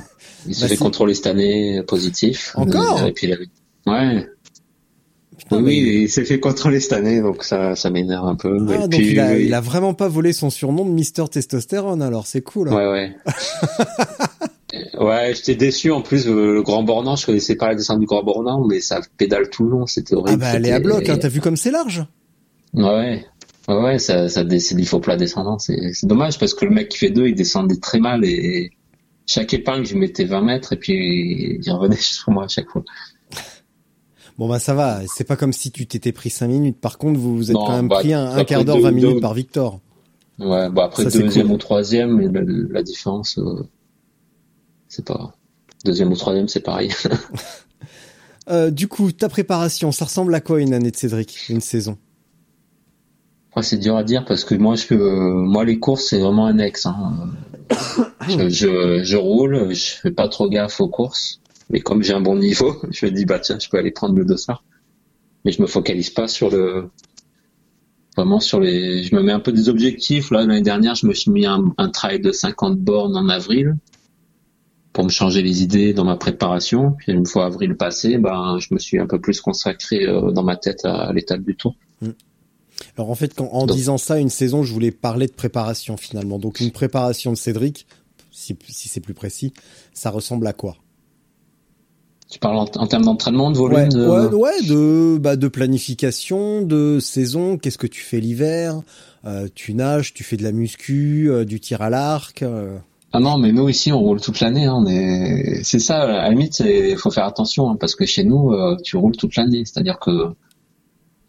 [0.47, 2.53] il se Bah, fait contrôler cette année, euh, positif.
[2.55, 3.03] Encore?
[3.05, 3.47] Et puis il avait...
[3.87, 4.27] Ouais.
[5.37, 8.55] Putain, oui, mais- il s'est fait contrôler cette année, donc ça, ça m'énerve un peu.
[8.69, 9.45] Ah, Et donc puis, il a, oui.
[9.47, 12.69] il a vraiment pas volé son surnom de Mister Testostérone, alors c'est cool.
[12.69, 12.75] hein.
[12.75, 13.15] Ouais, ouais.
[14.99, 16.27] ouais, j'étais déçu en plus.
[16.27, 19.49] euh, Le Grand Bornand, je connaissais pas la descente du Grand Bornand, mais ça pédale
[19.49, 20.39] tout le long, c'était Ah horrible.
[20.39, 22.05] bah elle est à bloc, hein, t'as vu comme c'est large?
[22.73, 23.25] Ouais.
[23.67, 25.57] Ouais, ouais, ça, ça, dé- c'est du faux plat descendant.
[25.59, 28.71] C'est, dommage parce que le mec qui fait deux, il descendait très mal et
[29.25, 32.83] chaque épingle, je mettais 20 mètres et puis il revenait sur moi à chaque fois.
[34.37, 36.79] Bon bah ça va, c'est pas comme si tu t'étais pris 5 minutes.
[36.81, 38.91] Par contre, vous vous êtes Non, quand même bah, pris un, quart d'heure, deux- 20
[38.91, 39.79] minutes deux- par Victor.
[40.39, 41.55] Ouais, bah après Ça, deuxième cool.
[41.55, 42.41] ou troisième, la,
[42.71, 43.63] la différence, euh,
[44.89, 45.35] c'est pas.
[45.85, 46.91] Deuxième ou troisième, c'est pareil.
[48.49, 51.97] Euh, du coup, ta préparation, ça ressemble à quoi une année de Cédric, une saison?
[53.53, 56.47] Après, c'est dur à dire parce que moi, je euh, moi, les courses, c'est vraiment
[56.47, 56.87] annexe.
[56.87, 57.13] Hein.
[58.27, 61.39] Je, je, je roule, je fais pas trop gaffe aux courses,
[61.69, 64.15] mais comme j'ai un bon niveau, je me dis bah tiens, je peux aller prendre
[64.15, 64.63] le dossard.
[65.45, 66.89] Mais je me focalise pas sur le,
[68.17, 69.03] vraiment sur les.
[69.03, 70.31] Je me mets un peu des objectifs.
[70.31, 73.75] Là, l'année dernière, je me suis mis un, un trail de 50 bornes en avril
[74.93, 76.95] pour me changer les idées dans ma préparation.
[76.97, 80.43] Puis une fois avril passé, ben, je me suis un peu plus consacré euh, dans
[80.43, 81.75] ma tête à, l'étape du tour.
[82.97, 85.97] Alors en fait, quand, en Donc- disant ça, une saison, je voulais parler de préparation
[85.97, 86.39] finalement.
[86.39, 87.85] Donc une préparation de Cédric,
[88.31, 89.53] si, si c'est plus précis,
[89.93, 90.77] ça ressemble à quoi?
[92.29, 94.07] Tu parles en, en termes d'entraînement, de volume ouais, de...
[94.07, 98.81] ouais, ouais, de, bah, de planification, de saison, qu'est-ce que tu fais l'hiver?
[99.25, 102.77] Euh, Tu nages, tu fais de la muscu, euh, du tir à l'arc euh.
[103.15, 104.65] Ah non, mais nous ici, on roule toute l'année.
[104.65, 105.61] hein, on est...
[105.63, 108.75] C'est ça, à la limite, il faut faire attention, hein, parce que chez nous, euh,
[108.83, 109.63] tu roules toute l'année.
[109.65, 110.33] C'est-à-dire que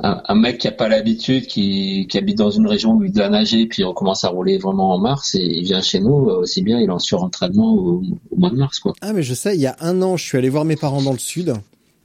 [0.04, 3.10] un, un mec qui a pas l'habitude, qui, qui habite dans une région où il
[3.10, 6.28] doit nager, puis on commence à rouler vraiment en mars, et il vient chez nous,
[6.28, 8.92] euh, aussi bien il est en surentraînement au, au mois de mars, quoi.
[9.00, 11.02] Ah mais je sais, il y a un an, je suis allé voir mes parents
[11.02, 11.54] dans le sud.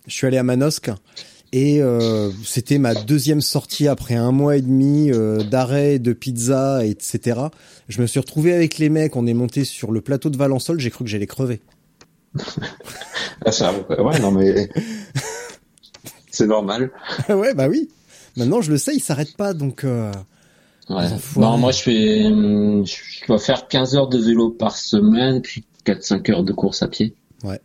[0.08, 0.92] Je suis allé à Manosque
[1.52, 6.86] et euh, c'était ma deuxième sortie après un mois et demi euh, d'arrêt, de pizza,
[6.86, 7.42] etc.
[7.90, 10.80] Je me suis retrouvé avec les mecs, on est monté sur le plateau de Valençol,
[10.80, 11.60] j'ai cru que j'allais crever.
[13.46, 14.70] Ah, ça, ouais, non mais
[16.40, 16.92] c'est normal.
[17.30, 17.90] ouais, bah oui.
[18.38, 19.84] Maintenant, je le sais, ils s'arrêtent pas, donc.
[19.84, 20.12] euh,
[20.90, 21.06] Ouais.
[21.38, 26.32] Non, moi je fais, je dois faire 15 heures de vélo par semaine, puis 4-5
[26.32, 27.14] heures de course à pied.
[27.44, 27.60] Ouais.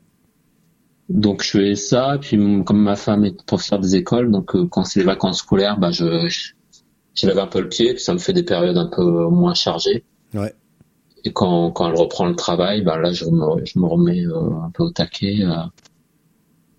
[1.09, 4.85] Donc je fais ça, puis comme ma femme est professeure des écoles, donc euh, quand
[4.85, 6.53] c'est les vacances scolaires, bah je, je,
[7.15, 9.55] je lève un peu le pied, puis ça me fait des périodes un peu moins
[9.55, 10.05] chargées.
[10.35, 10.55] Ouais.
[11.25, 14.51] Et quand, quand elle reprend le travail, bah là je me, je me remets euh,
[14.67, 15.39] un peu au taquet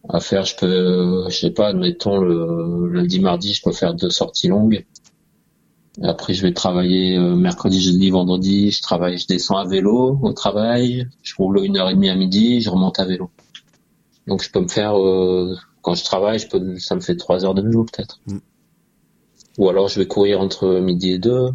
[0.10, 0.46] à faire.
[0.46, 4.86] Je peux, je sais pas, admettons le lundi, mardi, je peux faire deux sorties longues.
[6.04, 8.72] Après, je vais travailler euh, mercredi, jeudi, vendredi.
[8.72, 11.08] Je travaille, je descends à vélo au travail.
[11.24, 12.60] Je roule une heure et demie à midi.
[12.62, 13.30] Je remonte à vélo.
[14.28, 17.46] Donc, je peux me faire euh, quand je travaille, je peux, ça me fait trois
[17.46, 18.20] heures de vélo peut-être.
[18.28, 18.38] Mm.
[19.58, 21.50] Ou alors, je vais courir entre midi et deux.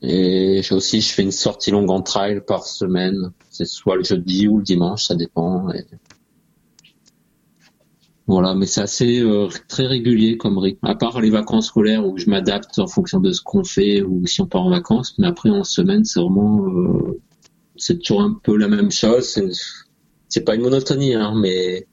[0.00, 3.30] Et j'ai aussi, je fais une sortie longue en trail par semaine.
[3.50, 5.70] C'est soit le jeudi ou le dimanche, ça dépend.
[5.70, 5.84] Et...
[8.32, 10.86] Voilà, mais c'est assez euh, très régulier comme rythme.
[10.86, 14.26] À part les vacances scolaires où je m'adapte en fonction de ce qu'on fait ou
[14.26, 15.14] si on part en vacances.
[15.18, 17.20] Mais après en semaine, c'est vraiment, euh,
[17.76, 19.38] c'est toujours un peu la même chose.
[20.30, 21.86] C'est, pas une monotonie, hein, mais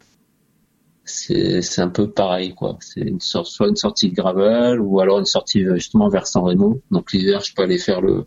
[1.03, 2.77] c'est un peu pareil quoi.
[2.79, 6.81] C'est soit une sortie de gravel ou alors une sortie euh, justement vers San Remo.
[6.89, 8.25] Donc l'hiver, je peux aller faire le à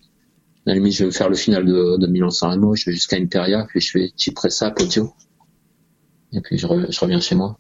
[0.67, 3.65] la limite, je vais faire le final de, de Milan-San Remo, je vais jusqu'à Imperia,
[3.71, 5.15] puis je fais Cipressa, Poggio.
[6.35, 7.59] Et puis je reviens chez moi.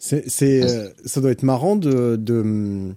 [0.00, 2.94] C'est, c'est, euh, ça doit être marrant de, de,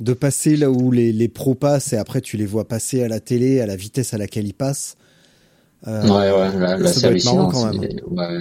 [0.00, 3.08] de passer là où les, les pros passent et après tu les vois passer à
[3.08, 4.96] la télé à la vitesse à laquelle ils passent.
[5.86, 7.50] Euh, ouais, ouais, là, là, ça c'est doit être marrant hallucinant.
[7.50, 8.00] quand même.
[8.06, 8.40] ouais.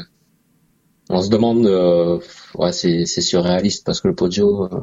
[1.09, 2.19] On se demande, euh,
[2.55, 4.81] ouais, c'est c'est surréaliste parce que le Poggio, euh,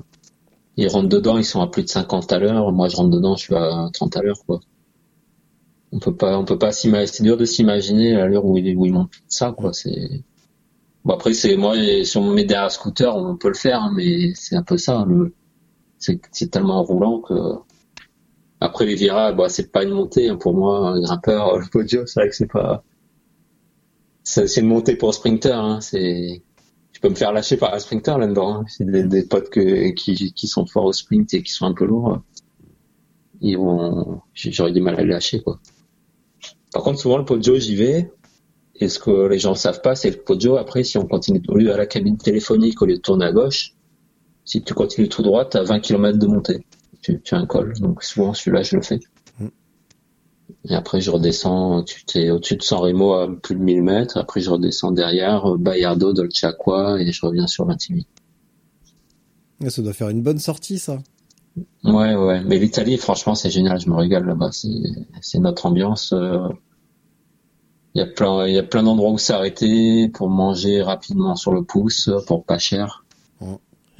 [0.77, 2.73] ils rentrent dedans, ils sont à plus de 50 à l'heure.
[2.73, 4.61] Moi, je rentre dedans, je suis à 30 à l'heure, quoi.
[5.93, 8.77] On peut pas, on peut pas s'imaginer, c'est dur de s'imaginer à l'heure où ils,
[8.77, 9.73] où ils montent ça, quoi.
[9.73, 10.23] C'est,
[11.05, 11.75] bon, après, c'est, moi,
[12.05, 14.63] si on me met derrière un scooter, on peut le faire, hein, mais c'est un
[14.63, 15.35] peu ça, le,
[15.99, 17.35] c'est, tellement roulant que,
[18.61, 22.07] après les virages, bah, c'est pas une montée, hein, pour moi, un grimpeur, le Poggio,
[22.07, 22.83] c'est vrai que c'est pas,
[24.23, 26.43] c'est une montée pour sprinter, hein, c'est,
[26.93, 28.65] je peux me faire lâcher par un sprinter là-dedans, hein.
[28.69, 31.73] C'est des, des potes que, qui, qui sont forts au sprint et qui sont un
[31.73, 32.21] peu lourds.
[33.41, 35.59] Ils vont, j'aurais du mal à les lâcher, quoi.
[36.75, 38.13] Par contre, souvent, le Poggio, j'y vais.
[38.81, 41.43] Et ce que les gens savent pas, c'est que le Poggio, après, si on continue
[41.49, 43.75] au lieu à la cabine téléphonique, au lieu de tourner à gauche,
[44.47, 46.65] si tu continues tout droit, t'as 20 km de montée.
[47.03, 47.75] Tu, tu as un col.
[47.79, 49.01] Donc, souvent, celui-là, je le fais.
[49.39, 49.49] Mm.
[50.71, 54.17] Et après, je redescends, tu t'es au-dessus de San Remo à plus de 1000 mètres.
[54.17, 58.07] Après, je redescends derrière, euh, Bayardo, Dolce Aqua, et je reviens sur Vintimille.
[59.69, 60.99] Ça doit faire une bonne sortie, ça.
[61.85, 62.43] Ouais, ouais.
[62.45, 63.79] Mais l'Italie, franchement, c'est génial.
[63.79, 64.53] Je me régale là-bas.
[64.53, 64.69] C'est,
[65.21, 66.15] c'est notre ambiance.
[66.15, 66.49] euh.
[67.95, 71.53] Il y a plein, il y a plein d'endroits où s'arrêter pour manger rapidement sur
[71.53, 73.05] le pouce, pour pas cher.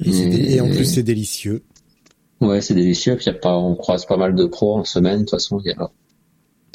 [0.03, 1.63] Et, en plus, c'est délicieux.
[2.39, 3.15] Ouais, c'est délicieux.
[3.17, 5.19] Puis y a pas, on croise pas mal de pros en semaine.
[5.19, 5.91] De toute façon, il y a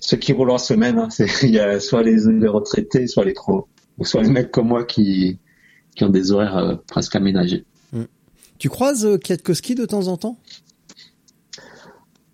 [0.00, 0.98] ceux qui roulent en semaine.
[0.98, 3.66] hein, c'est, il y a soit les, les retraités, soit les pros,
[3.98, 5.38] ou soit les mecs comme moi qui,
[5.96, 7.64] qui ont des horaires euh, presque aménagés.
[8.58, 10.38] Tu croises euh, Kwiatkowski de temps en temps?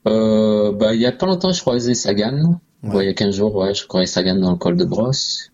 [0.07, 2.61] Euh, bah, il y a pas longtemps, je croisais Sagan.
[2.83, 2.95] Ouais.
[2.97, 5.51] Ouais, il y a 15 jours, ouais, je croisais Sagan dans le col de brosse.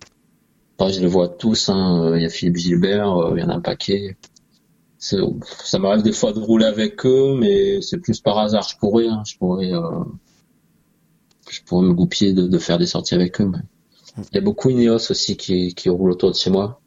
[0.78, 2.02] Enfin, je les vois tous, hein.
[2.04, 4.16] Euh, Il y a Philippe Gilbert, euh, il y en a un paquet.
[4.98, 8.66] Ça m'arrive des fois de rouler avec eux, mais c'est plus par hasard.
[8.68, 9.80] Je pourrais, hein, je pourrais, euh,
[11.50, 13.46] je pourrais me goupiller de, de faire des sorties avec eux.
[13.46, 13.58] mais
[14.32, 16.80] Il y a beaucoup Ineos aussi qui, qui roulent autour de chez moi.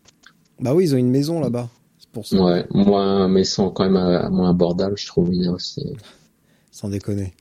[0.59, 1.69] Bah oui, ils ont une maison là-bas.
[1.99, 2.35] C'est pour ça.
[2.43, 5.59] Ouais, moins, mais sont quand même euh, moins abordables, je trouve, Ineos.
[5.59, 5.93] c'est-
[6.71, 7.33] Sans déconner.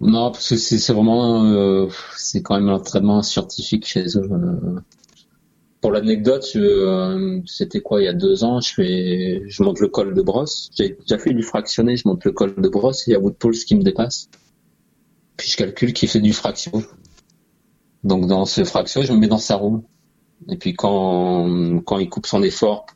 [0.00, 4.28] Non, parce que c'est vraiment, euh, c'est quand même un entraînement scientifique chez eux.
[4.30, 4.80] euh.
[5.80, 9.88] Pour l'anecdote, euh, c'était quoi, il y a deux ans, je fais, je monte le
[9.88, 10.70] col de brosse.
[10.76, 13.20] J'ai déjà fait du fractionné, je monte le col de brosse et il y a
[13.20, 14.28] Woodpulse qui me dépasse.
[15.36, 16.84] Puis je calcule qu'il fait du fraction.
[18.04, 19.84] Donc dans ce fraction, je me mets dans sa roue.
[20.48, 22.86] Et puis quand, quand il coupe son effort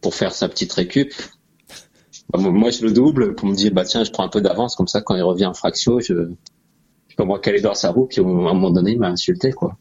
[0.00, 1.12] pour faire sa petite récup,
[2.38, 4.88] moi je le double pour me dire bah tiens je prends un peu d'avance comme
[4.88, 6.30] ça quand il revient en fraction je
[7.08, 9.52] je peux moi caler dans sa roue puis à un moment donné il m'a insulté
[9.52, 9.76] quoi.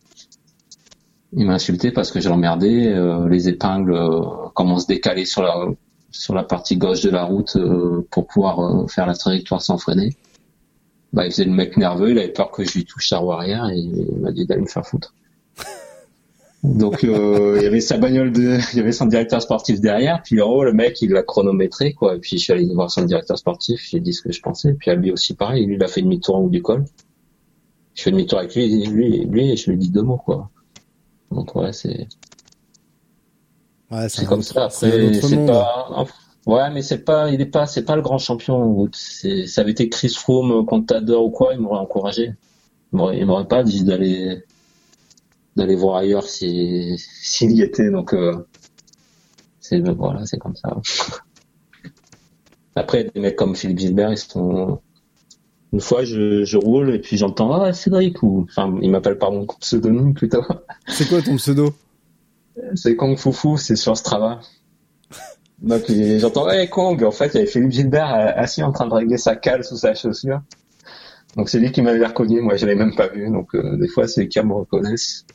[1.33, 4.19] Il m'a insulté parce que je l'emmerdais euh, les épingles euh,
[4.53, 5.67] commencent à se décaler sur la
[6.11, 9.77] sur la partie gauche de la route euh, pour pouvoir euh, faire la trajectoire sans
[9.77, 10.09] freiner.
[11.13, 13.31] Bah il faisait le mec nerveux il avait peur que je lui touche sa roue
[13.31, 15.13] arrière et il m'a dit d'aller me faire foutre
[16.63, 20.21] donc euh, il y avait sa bagnole de, il y avait son directeur sportif derrière,
[20.23, 22.91] puis en haut le mec il l'a chronométré quoi, et puis je suis allé voir
[22.91, 25.75] son directeur sportif, j'ai dit ce que je pensais, puis à lui aussi pareil, lui
[25.75, 26.85] il a fait demi-tour en haut du col.
[27.93, 30.49] Je fais demi-tour avec lui, lui, lui, je lui dis deux mots quoi.
[31.31, 32.07] Donc ouais c'est,
[33.91, 34.65] Ouais, c'est comme ça.
[34.65, 36.05] Après c'est pas,
[36.45, 38.87] ouais mais c'est pas, il est pas, c'est pas le grand champion.
[38.93, 42.33] C'est, ça avait été Chris Froome, Contador ou quoi, il m'aurait encouragé.
[42.93, 44.43] Il m'aurait, il m'aurait pas dit d'aller
[45.55, 48.47] d'aller voir ailleurs si s'il y était donc euh,
[49.59, 50.77] c'est voilà c'est comme ça.
[52.75, 54.79] Après des mecs comme Philippe Gilbert ils sont
[55.73, 59.31] une fois je, je roule et puis j'entends ah Cédric ou enfin il m'appelle par
[59.31, 60.43] mon pseudonyme plutôt.
[60.87, 61.73] C'est quoi ton pseudo?
[62.75, 64.39] C'est Kong Foufou c'est sur Strava.
[65.59, 68.87] Donc j'entends hey Kong en fait il y avait Philippe Gilbert euh, assis en train
[68.87, 70.41] de régler sa cale sous sa chaussure.
[71.35, 73.29] Donc c'est lui qui m'avait reconnu moi je l'ai même pas vu.
[73.29, 75.25] Donc euh, des fois c'est les qui me reconnaissent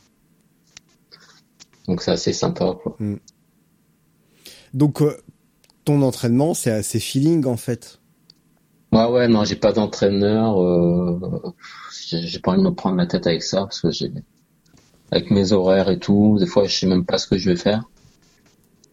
[1.87, 2.97] donc c'est assez sympa quoi.
[4.73, 5.17] Donc, euh,
[5.85, 7.99] ton entraînement, c'est assez feeling en fait.
[8.91, 10.61] Ouais, ouais, non, j'ai pas d'entraîneur.
[10.61, 11.53] Euh,
[12.09, 14.11] j'ai pas envie de me prendre la tête avec ça parce que j'ai,
[15.11, 17.55] avec mes horaires et tout, des fois, je sais même pas ce que je vais
[17.55, 17.83] faire.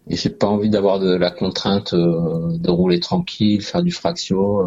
[0.09, 4.67] Et j'ai pas envie d'avoir de la contrainte euh, de rouler tranquille, faire du fractio.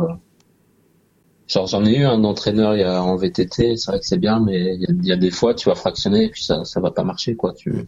[1.47, 4.17] Genre, j'en ai eu un entraîneur il y a, en VTT, c'est vrai que c'est
[4.17, 6.43] bien, mais il y, a, il y a des fois, tu vas fractionner et puis
[6.43, 7.53] ça, ça va pas marcher, quoi.
[7.53, 7.87] Tu,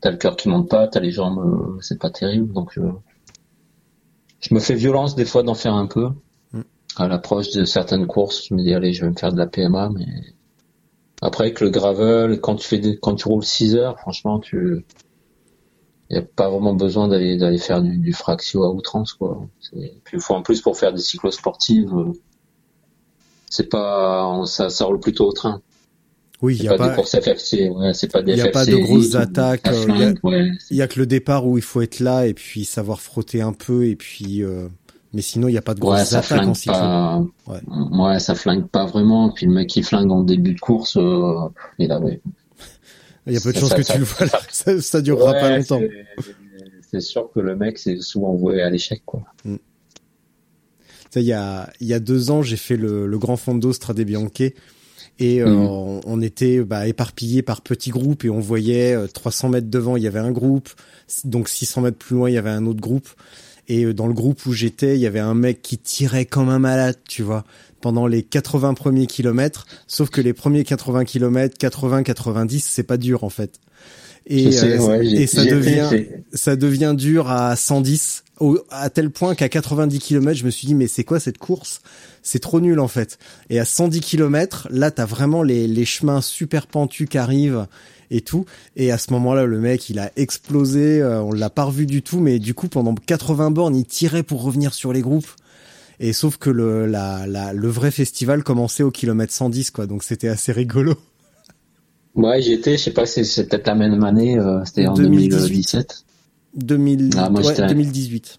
[0.00, 2.92] t'as le cœur qui monte pas, t'as les jambes, euh, c'est pas terrible, donc euh,
[4.40, 6.10] je me fais violence des fois d'en faire un peu.
[6.52, 6.60] Mm.
[6.96, 9.46] À l'approche de certaines courses, je me dis allez, je vais me faire de la
[9.46, 10.06] PMA, mais
[11.22, 14.84] après avec le gravel, quand tu fais des, quand tu roules 6 heures, franchement, tu
[16.08, 19.46] y a pas vraiment besoin d'aller d'aller faire du, du fractio à outrance quoi.
[19.70, 22.12] Puis il faut en plus pour faire des cyclosportives, euh,
[23.48, 25.62] c'est pas ça ça roule plutôt au train.
[26.42, 28.38] Oui, il C'est y a pas, des pas, courses FFC, ouais, c'est pas des il
[28.38, 30.50] y a pas FFC, de grosses attaques, euh, ouais.
[30.70, 33.42] il y a que le départ où il faut être là et puis savoir frotter
[33.42, 34.68] un peu et puis, euh,
[35.12, 37.22] mais sinon il y a pas de grosses Ouais, ça attaques en pas.
[37.46, 37.58] Ouais.
[37.92, 38.18] Ouais.
[38.20, 39.30] ça flingue pas vraiment.
[39.32, 41.34] Puis le mec qui flingue en début de course, euh,
[41.78, 42.00] il a.
[43.26, 44.40] Il y a peu de chances que ça- tu le vois là.
[44.50, 45.80] Ça, ça durera pas longtemps.
[46.90, 49.22] c'est- sûr que le mec c'est souvent voué à l'échec quoi.
[51.10, 54.00] Sais, il y a, y a deux ans, j'ai fait le, le Grand Fondo Strade
[54.00, 54.30] Bianche
[55.20, 55.58] et euh, Mhm.
[55.60, 59.96] on, on était bah, éparpillés par petits groupes et on voyait euh, 300 mètres devant,
[59.96, 60.68] il y avait un groupe,
[61.24, 63.08] donc 600 mètres plus loin, il y avait un autre groupe.
[63.68, 66.48] Et euh, dans le groupe où j'étais, il y avait un mec qui tirait comme
[66.48, 67.44] un malade, tu vois,
[67.80, 69.66] pendant les 80 premiers kilomètres.
[69.86, 73.60] Sauf que les premiers 80 kilomètres, 80, 90, c'est pas dur en fait.
[74.26, 75.88] Et, sais, euh, ouais, et ça fait, devient,
[76.32, 80.66] ça devient dur à 110 au, à tel point qu'à 90 km je me suis
[80.66, 81.80] dit mais c'est quoi cette course?
[82.22, 83.18] C'est trop nul en fait.
[83.48, 87.66] Et à 110 km là t'as vraiment les, les chemins super pentus qui arrivent
[88.10, 88.44] et tout.
[88.76, 91.86] Et à ce moment là le mec il a explosé euh, on l'a pas revu
[91.86, 95.30] du tout mais du coup pendant 80 bornes il tirait pour revenir sur les groupes.
[95.98, 99.86] Et sauf que le la, la le vrai festival commençait au kilomètre 110 quoi.
[99.86, 100.96] Donc c'était assez rigolo
[102.14, 105.30] Ouais, j'étais, je sais pas, c'est c'est peut-être la même année, euh, c'était en 2018.
[105.48, 106.04] 2017.
[106.54, 108.38] 2000 Ah, moi, ouais, j'étais- 2018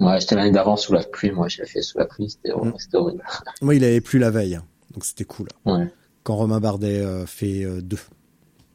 [0.00, 2.50] Ouais, j'étais l'année d'avant sous la pluie, moi je l'ai fait sous la pluie, c'était
[2.52, 2.72] Mm.
[2.94, 3.22] horrible.
[3.62, 4.64] moi il avait plu la veille hein.
[4.94, 5.92] donc c'était cool Ouais,
[6.22, 7.98] quand Romain Bardet euh, fait euh, deux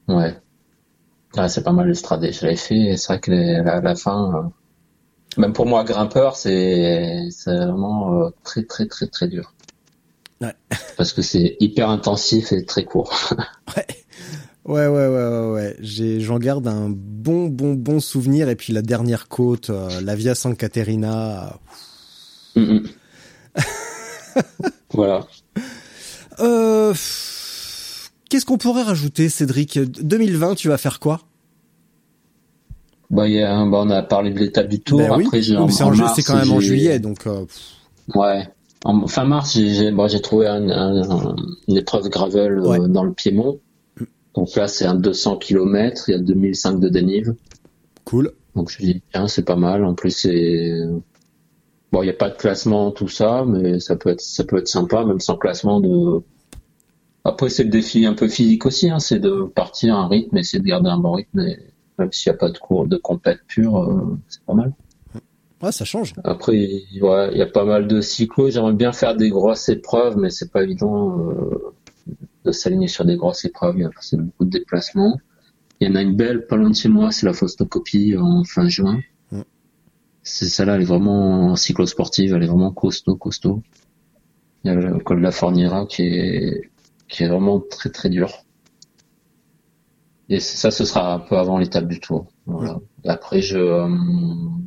[0.10, 0.36] ouais.
[1.36, 3.82] Ouais, c'est pas mal le Stradé, je l'avais fait, et c'est vrai que les- la,
[3.82, 9.28] la fin, euh, même pour moi grimpeur, c'est c'est vraiment euh, très très très très
[9.28, 9.54] dur.
[10.42, 10.54] Ouais.
[10.98, 13.12] Parce que c'est hyper intensif et très court.
[13.76, 13.86] Ouais.
[14.66, 15.76] Ouais, ouais, ouais, ouais, ouais.
[15.82, 18.48] J'ai, j'en garde un bon, bon, bon souvenir.
[18.50, 21.60] Et puis la dernière côte, euh, la Via San Caterina.
[22.56, 22.84] Mm, mm.
[24.94, 25.28] voilà.
[26.40, 26.94] Euh,
[28.30, 29.80] qu'est-ce qu'on pourrait rajouter, Cédric?
[29.80, 31.22] 2020, tu vas faire quoi?
[33.10, 34.98] Bah, y a, bah, on a parlé de l'étape du Tour.
[35.00, 35.26] Ben oui.
[35.26, 35.56] Après, j'ai
[36.16, 37.46] c'est, quand même en juillet, donc euh,
[38.16, 38.48] Ouais.
[38.86, 41.36] En fin mars, j'ai bon, j'ai trouvé un, un- un-
[41.68, 42.80] une épreuve gravel euh, Ouais.
[42.90, 43.60] dans le Piémont.
[44.36, 47.36] Donc là, c'est un 200 km, il y a 2005 de dénive.
[48.04, 48.32] cool.
[48.56, 49.84] Donc je me dis, tiens, c'est pas mal.
[49.84, 50.84] En plus, c'est
[51.92, 54.58] bon, il n'y a pas de classement, tout ça, mais ça peut être, ça peut
[54.58, 55.80] être sympa, même sans classement.
[55.80, 56.22] De
[57.26, 60.38] après, c'est le défi un peu physique aussi, hein, c'est de partir à un rythme,
[60.38, 61.58] essayer de garder un bon rythme, et
[61.98, 64.74] même s'il n'y a pas de cours de compète pure, euh, c'est pas mal.
[65.62, 66.14] Ouais, ça change.
[66.26, 66.52] Après,
[67.02, 68.50] ouais, il y a pas mal de cyclos.
[68.50, 71.74] J'aimerais bien faire des grosses épreuves, mais c'est pas évident euh,
[72.46, 73.76] de s'aligner sur des grosses épreuves.
[73.78, 75.18] Il y a c'est beaucoup de déplacements.
[75.80, 78.44] Il y en a une belle pas loin de chez moi, c'est la Faustocopie en
[78.44, 79.00] fin juin.
[79.32, 79.42] Mm.
[80.24, 83.62] C'est celle-là, elle est vraiment cyclosportive, elle est vraiment costaud, costaud.
[84.64, 86.70] Il y a le col de la Fornira qui est
[87.10, 88.44] qui est vraiment très très dur.
[90.30, 92.28] Et ça, ce sera un peu avant l'étape du Tour.
[92.46, 92.80] Voilà.
[93.04, 93.88] Et après, je, euh,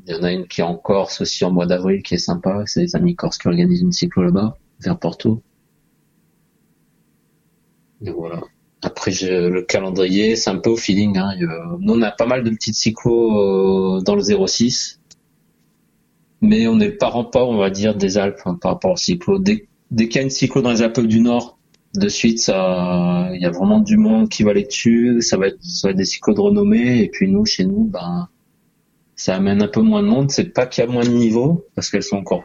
[0.06, 2.18] il y en a une qui est en Corse aussi en mois d'avril qui est
[2.18, 2.62] sympa.
[2.66, 5.42] C'est les amis corses qui organisent une cyclo là-bas, vers Porto.
[8.04, 8.40] Et voilà.
[8.82, 11.16] Après, j'ai le calendrier, c'est un peu au feeling.
[11.18, 11.32] Hein.
[11.80, 15.00] Nous, on a pas mal de petites cyclos euh, dans le 06.
[16.42, 19.38] Mais on n'est pas rempart, on va dire, des Alpes hein, par rapport au cyclo.
[19.38, 21.58] Dès, dès qu'il y a une cyclo dans les Alpes du Nord,
[21.94, 25.22] de suite, ça, il y a vraiment du monde qui va aller dessus.
[25.22, 27.02] Ça va être, ça va être des cyclos de renommée.
[27.02, 28.28] Et puis nous, chez nous, ben,
[29.16, 30.30] ça amène un peu moins de monde.
[30.30, 32.44] C'est pas qu'il y a moins de niveau, parce qu'elles sont encore,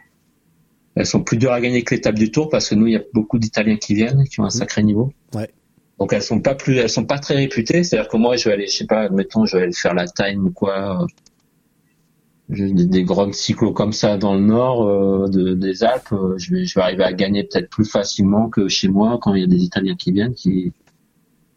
[0.95, 2.97] elles sont plus dures à gagner que l'étape du Tour, parce que nous, il y
[2.97, 5.11] a beaucoup d'Italiens qui viennent, qui ont un sacré niveau.
[5.33, 5.49] Ouais.
[5.99, 7.83] Donc elles sont pas plus, elles sont pas très réputées.
[7.83, 10.07] C'est-à-dire que moi, je vais aller, je sais pas, admettons, je vais aller faire la
[10.07, 11.03] time ou quoi.
[11.03, 11.05] euh,
[12.49, 16.53] des, des grands cyclos comme ça dans le nord euh, de- des Alpes, euh, je
[16.53, 19.43] vais, je vais arriver à gagner peut-être plus facilement que chez moi quand il y
[19.45, 20.73] a des Italiens qui viennent, qui,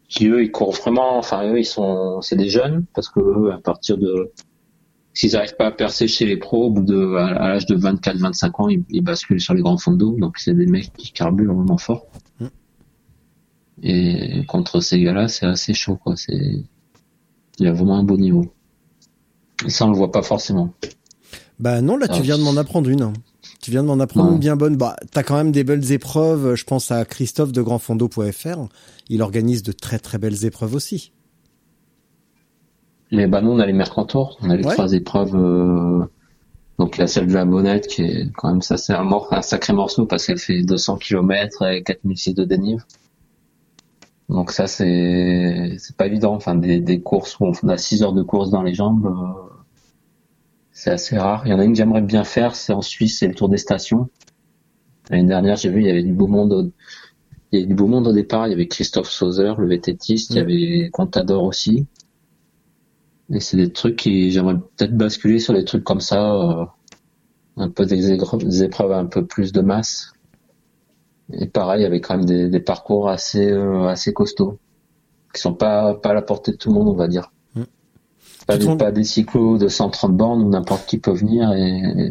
[0.09, 1.19] qui eux, ils courent vraiment.
[1.19, 4.31] Enfin, eux, ils sont, c'est des jeunes parce que eux, à partir de
[5.15, 8.63] s'ils n'arrivent pas à percer chez les pros, au bout de, à, l'âge de 24-25
[8.63, 10.17] ans, ils, ils, basculent sur les grands fonds d'eau.
[10.19, 12.07] Donc c'est des mecs qui carburent vraiment fort.
[12.41, 12.47] Mm.
[13.85, 16.17] Et contre ces gars-là, c'est assez chaud, quoi.
[16.17, 16.65] C'est,
[17.59, 18.53] il y a vraiment un beau niveau.
[19.65, 20.75] Et ça, on le voit pas forcément.
[21.61, 23.13] Bah non, là, tu viens de m'en apprendre une.
[23.61, 24.77] Tu viens de m'en apprendre une bien bonne.
[24.77, 26.55] Bah, t'as quand même des belles épreuves.
[26.55, 28.67] Je pense à Christophe de grandfondo.fr.
[29.09, 31.13] Il organise de très très belles épreuves aussi.
[33.15, 34.39] Mais bah nous, on a les Mercantours.
[34.43, 35.35] On a les trois épreuves.
[35.35, 36.05] Euh...
[36.79, 39.09] Donc il y a celle de la Bonnette qui est quand même ça c'est un,
[39.31, 42.85] un sacré morceau parce qu'elle fait 200 km et 4006 de dénive.
[44.29, 46.35] Donc ça c'est c'est pas évident.
[46.35, 49.07] Enfin des, des courses où on a 6 heures de course dans les jambes.
[49.07, 49.55] Euh
[50.75, 51.43] c'est assez rare.
[51.47, 53.49] Il y en a une que j'aimerais bien faire, c'est en Suisse, c'est le Tour
[53.49, 54.11] des Stations.
[55.09, 56.53] L'année dernière, j'ai vu, il y avait du beau monde.
[56.53, 56.73] Au...
[57.53, 58.49] Il y avait du beau monde au départ.
[58.49, 60.33] Il y avait Christophe Sauzer, le vététiste.
[60.33, 61.87] Il y avait Contador aussi.
[63.33, 66.65] Et c'est des trucs qui j'aimerais peut-être basculer sur des trucs comme ça, euh,
[67.57, 70.13] un peu des, épreuves un peu plus de masse.
[71.33, 74.59] Et pareil, il y avait quand même des, parcours assez euh, assez costauds,
[75.33, 77.31] qui sont pas pas à la portée de tout le monde, on va dire.
[78.47, 82.11] Pas, des, pas des cyclos de 130 bornes où n'importe qui peut venir et,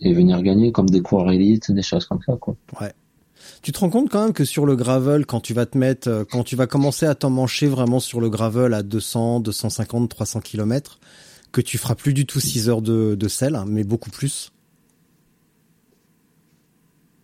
[0.00, 2.54] et, venir gagner comme des coureurs élites, des choses comme ça, quoi.
[2.78, 2.92] Ouais.
[3.62, 6.08] Tu te rends compte quand même que sur le gravel, quand tu vas te mettre,
[6.08, 10.40] euh, quand tu vas commencer à t'emmancher vraiment sur le gravel à 200, 250, 300
[10.40, 10.98] km,
[11.52, 14.52] que tu feras plus du tout 6 heures de, de sel, mais beaucoup plus.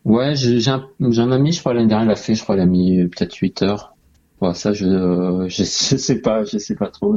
[0.05, 2.67] Ouais, j'ai un, ami, je crois l'année dernière, il a fait, je crois, il a
[2.67, 3.97] mis peut-être 8 heures.
[4.41, 4.85] Ouais, ça, je,
[5.49, 7.17] je, je, sais pas, je sais pas trop.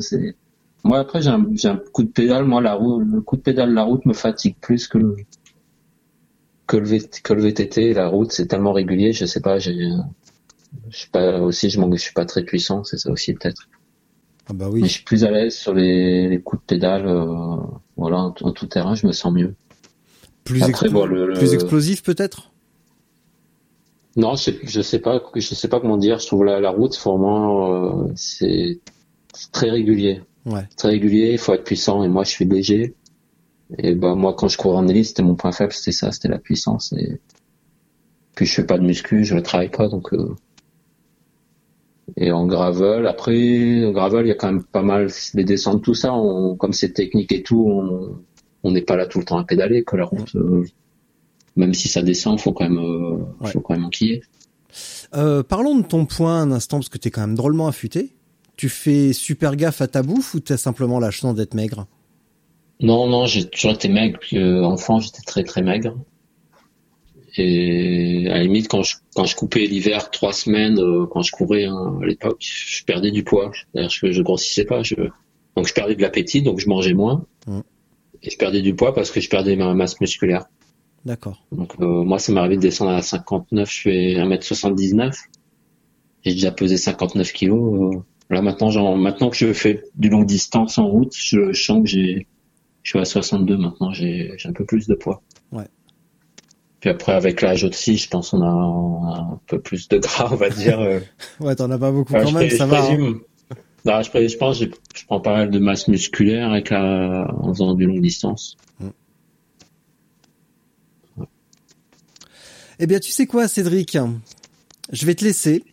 [0.83, 2.45] Moi après j'ai un, coup de pédale.
[2.45, 5.17] Moi la le coup de pédale la route me fatigue plus que le
[6.69, 7.93] que le, que le VTT.
[7.93, 9.11] La route c'est tellement régulier.
[9.11, 9.57] Je sais pas.
[9.59, 9.89] J'ai
[10.89, 12.83] je suis pas aussi je, je suis pas très puissant.
[12.83, 13.67] C'est ça aussi peut-être.
[14.47, 14.81] Ah bah oui.
[14.81, 17.07] Mais je suis plus à l'aise sur les, les, coups de pédale.
[17.07, 17.57] Euh,
[17.97, 19.55] voilà en, tout terrain je me sens mieux.
[20.43, 22.51] Plus, après, bon, le, plus explosif peut-être?
[24.15, 26.19] Non, je, je sais pas, je sais pas comment dire.
[26.19, 28.79] Je trouve la, la route, vraiment, euh, c'est
[29.51, 30.21] très régulier.
[30.45, 30.67] Ouais.
[30.77, 32.95] Très régulier, il faut être puissant et moi je suis léger.
[33.77, 36.27] Et bah moi quand je cours en élite, c'était mon point faible, c'était ça, c'était
[36.27, 36.93] la puissance.
[36.93, 37.19] Et
[38.35, 40.13] puis je fais pas de muscu, je ne travaille pas donc.
[40.13, 40.35] Euh...
[42.17, 45.83] Et en gravel, après en gravel il y a quand même pas mal les descentes,
[45.83, 46.13] tout ça.
[46.13, 46.55] On...
[46.55, 48.19] Comme c'est technique et tout,
[48.63, 49.83] on n'est pas là tout le temps à pédaler.
[49.83, 50.65] Que la route, euh...
[51.55, 53.17] même si ça descend, faut quand même, euh...
[53.41, 53.51] ouais.
[53.51, 54.23] faut quand même enquiller.
[55.15, 58.13] Euh, parlons de ton point un instant parce que tu es quand même drôlement affûté
[58.59, 61.87] tu fais super gaffe à ta bouffe ou t'as simplement la chance d'être maigre?
[62.79, 64.19] Non, non, j'ai toujours été maigre.
[64.19, 65.95] Puis, euh, enfant, j'étais très très maigre.
[67.37, 71.31] Et à la limite, quand je, quand je coupais l'hiver trois semaines, euh, quand je
[71.31, 73.51] courais hein, à l'époque, je perdais du poids.
[73.73, 74.81] D'ailleurs, je, je grossissais pas.
[74.83, 74.95] Je...
[75.55, 77.25] Donc je perdais de l'appétit, donc je mangeais moins.
[77.47, 77.59] Mmh.
[78.23, 80.45] Et je perdais du poids parce que je perdais ma masse musculaire.
[81.05, 81.45] D'accord.
[81.51, 85.15] Donc euh, moi, ça m'est arrivé de descendre à 59, je fais 1m79.
[86.23, 87.95] J'ai déjà pesé 59 kilos.
[87.95, 87.99] Euh,
[88.29, 91.89] Là maintenant, genre, maintenant que je fais du longue distance en route, je, sens que
[91.89, 92.27] j'ai,
[92.89, 95.21] je suis à 62 maintenant, j'ai, un peu plus de poids.
[95.51, 95.67] Ouais.
[96.79, 100.35] Puis après, avec l'âge aussi, je pense qu'on a un peu plus de gras, on
[100.35, 100.79] va dire.
[100.79, 100.99] Euh.
[101.39, 102.89] ouais, t'en as pas beaucoup quand même, ça va.
[102.89, 103.19] Hein.
[103.85, 104.65] Non, je, je, pense, je,
[104.95, 108.57] je, prends pas mal de masse musculaire avec la, en faisant du longue distance.
[108.79, 108.89] Mm.
[112.79, 113.99] Eh bien, tu sais quoi, Cédric?
[114.91, 115.63] Je vais te laisser.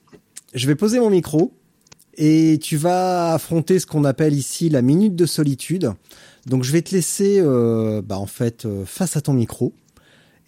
[0.52, 1.54] Je vais poser mon micro
[2.16, 5.92] et tu vas affronter ce qu'on appelle ici la minute de solitude.
[6.46, 9.72] Donc je vais te laisser euh, bah, en fait euh, face à ton micro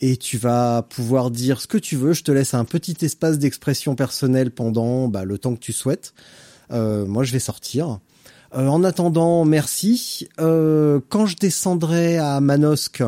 [0.00, 2.12] et tu vas pouvoir dire ce que tu veux.
[2.12, 6.14] Je te laisse un petit espace d'expression personnelle pendant bah, le temps que tu souhaites.
[6.70, 7.98] Euh, moi je vais sortir.
[8.54, 10.28] Euh, en attendant, merci.
[10.40, 13.02] Euh, quand je descendrai à Manosque,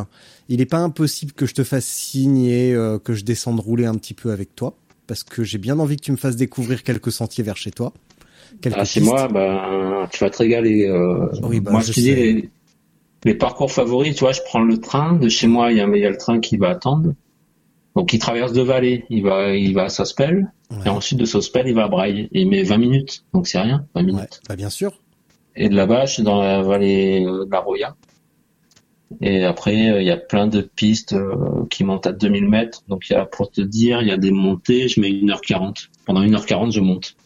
[0.48, 3.94] il n'est pas impossible que je te fasse signe et que je descende rouler un
[3.94, 7.12] petit peu avec toi parce que j'ai bien envie que tu me fasses découvrir quelques
[7.12, 7.92] sentiers vers chez toi.
[8.72, 10.86] Ah, chez moi, bah, tu vas te régaler.
[10.86, 12.50] Euh, bah, moi, je, dis les,
[13.24, 15.14] les, parcours favoris, tu vois, je prends le train.
[15.14, 17.14] De chez moi, il y a, il y a le train qui va attendre.
[17.96, 19.04] Donc, il traverse deux vallées.
[19.10, 20.52] Il va, il va à Sospel.
[20.86, 22.28] Et ensuite, de Sospel, il va à Braille.
[22.32, 23.24] Il met 20 minutes.
[23.34, 24.40] Donc, c'est rien, 20 minutes.
[24.48, 24.92] Bah, bien sûr.
[25.56, 27.96] Et de là-bas, je suis dans la vallée de la Roya.
[29.20, 32.82] Et après, euh, il y a plein de pistes euh, qui montent à 2000 mètres.
[32.88, 35.88] Donc, il y a, pour te dire, il y a des montées, je mets 1h40.
[36.06, 37.16] Pendant 1h40, je monte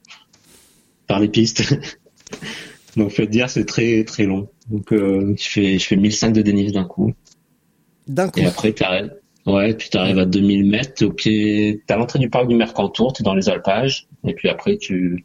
[1.15, 1.63] par les pistes.
[2.97, 4.49] Donc, faut te dire, c'est très très long.
[4.69, 7.13] Donc, euh, je fais je fais 1005 de dénive d'un coup.
[8.09, 8.41] D'un coup.
[8.41, 9.15] Et après, t'arrives.
[9.47, 11.83] Ouais, puis t'arrives à 2000 mètres au pied.
[11.87, 14.09] T'as l'entrée du parc du Mercantour, t'es dans les alpages.
[14.27, 15.25] Et puis après, tu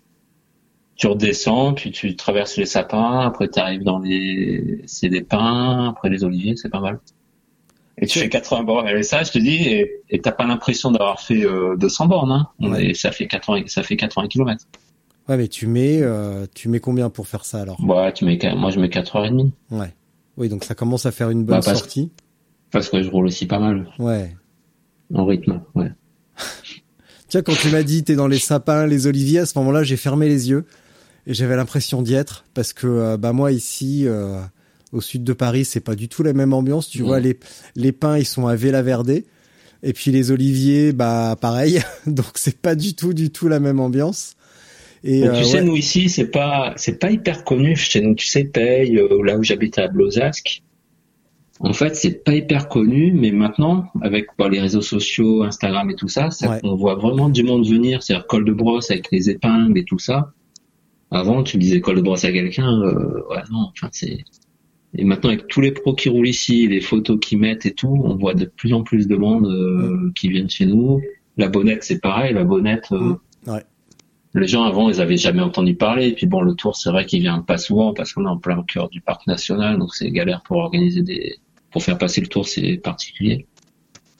[0.95, 5.89] tu redescends, puis tu traverses les sapins, après tu arrives dans les, c'est des pins,
[5.89, 6.99] après les oliviers, c'est pas mal.
[7.97, 8.87] Et tu fais 80 bornes.
[8.89, 12.49] Et ça, je te dis, et t'as pas l'impression d'avoir fait euh, 200 bornes, hein.
[12.59, 12.87] Ouais.
[12.87, 14.65] Et ça fait 80, ça fait 80 km.
[15.29, 17.79] Ouais, mais tu mets, euh, tu mets combien pour faire ça alors?
[17.83, 19.51] Ouais, tu mets, moi je mets 4h30.
[19.71, 19.93] Ouais.
[20.37, 22.11] Oui, donc ça commence à faire une bonne Bah, parce- sortie.
[22.71, 24.35] Parce que je roule aussi pas mal, Ouais.
[25.13, 25.91] en rythme, ouais.
[27.27, 29.97] Tiens, quand tu m'as dit t'es dans les sapins, les oliviers, à ce moment-là, j'ai
[29.97, 30.65] fermé les yeux
[31.27, 34.39] et j'avais l'impression d'y être parce que euh, bah moi ici, euh,
[34.91, 36.89] au sud de Paris, c'est pas du tout la même ambiance.
[36.89, 37.37] Tu vois, les
[37.75, 39.21] les pins ils sont à Vela Verde
[39.83, 41.81] et puis les oliviers, bah pareil.
[42.07, 44.35] Donc c'est pas du tout, du tout la même ambiance.
[45.03, 45.63] Et Mais euh, tu sais, ouais.
[45.65, 48.15] nous ici, c'est pas, c'est pas hyper connu chez nous.
[48.15, 50.61] Tu sais, Paye, euh, là où j'habite à Blozasque.
[51.61, 55.95] En fait, c'est pas hyper connu, mais maintenant, avec bah, les réseaux sociaux, Instagram et
[55.95, 56.59] tout ça, ça Ouais.
[56.63, 58.01] on voit vraiment du monde venir.
[58.01, 60.31] C'est-à-dire col de brosse avec les épingles et tout ça.
[61.11, 64.19] Avant, tu disais col de brosse à quelqu'un, euh, ouais, non, enfin, c'est,
[64.95, 67.99] et maintenant, avec tous les pros qui roulent ici, les photos qu'ils mettent et tout,
[68.05, 71.01] on voit de plus en plus de monde euh, qui viennent chez nous.
[71.37, 72.33] La bonnette, c'est pareil.
[72.33, 73.51] La bonnette, euh, Mm.
[73.51, 73.63] Ouais.
[74.33, 76.07] Les gens avant, ils avaient jamais entendu parler.
[76.07, 78.37] Et puis bon, le tour, c'est vrai qu'il vient pas souvent parce qu'on est en
[78.37, 81.37] plein cœur du parc national, donc c'est galère pour organiser des,
[81.71, 83.47] pour faire passer le tour, c'est particulier.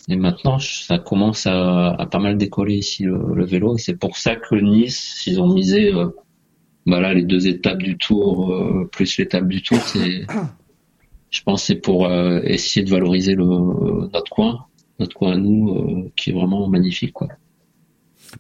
[0.07, 3.95] Et maintenant, ça commence à, à pas mal décoller ici le, le vélo, et c'est
[3.95, 6.09] pour ça que Nice, ils ont misé, euh,
[6.87, 10.25] bah les deux étapes du tour euh, plus l'étape du tour, c'est,
[11.29, 13.45] je pense, c'est pour euh, essayer de valoriser le
[14.11, 14.65] notre coin,
[14.97, 17.27] notre coin à nous, euh, qui est vraiment magnifique, quoi.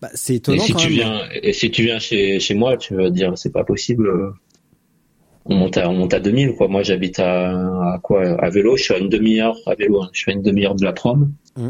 [0.01, 0.93] Bah, c'est Et si quand tu même.
[0.97, 4.07] viens, et si tu viens chez, chez moi, tu vas dire, c'est pas possible.
[4.07, 4.31] euh,
[5.45, 6.67] On monte à, on monte à 2000, quoi.
[6.67, 7.49] Moi, j'habite à,
[7.93, 8.21] à quoi?
[8.41, 10.09] À vélo, je suis à une demi-heure à vélo, hein.
[10.13, 11.31] Je suis à une demi-heure de la prom.
[11.57, 11.69] Mm.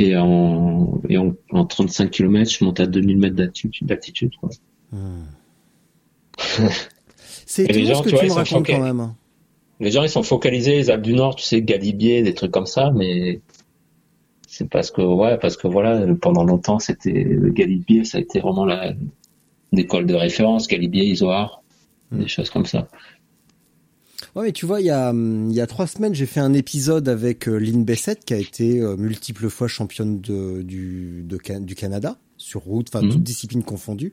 [0.00, 3.36] Et en, et en, en 35 km, je monte à 2000 mètres
[3.82, 4.48] d'altitude, quoi.
[7.46, 9.14] C'est étonnant gens, ce que tu vois, tu ils me sont racontes quand même.
[9.80, 12.66] Les gens, ils sont focalisés, les Alpes du Nord, tu sais, Galibier, des trucs comme
[12.66, 13.40] ça, mais
[14.50, 18.64] c'est parce que, ouais, parce que voilà, pendant longtemps, c'était Galibier, ça a été vraiment
[18.64, 18.94] la,
[19.72, 21.60] l'école de référence, Galibier, Isoard,
[22.10, 22.20] Mm.
[22.20, 22.88] des choses comme ça.
[24.34, 26.54] Ouais, mais tu vois, il y a, il y a trois semaines, j'ai fait un
[26.54, 31.38] épisode avec euh, Lynn Bessette, qui a été euh, multiple fois championne de, du, de,
[31.60, 33.12] du Canada, sur route, enfin, Mhm.
[33.12, 34.12] toutes disciplines confondues.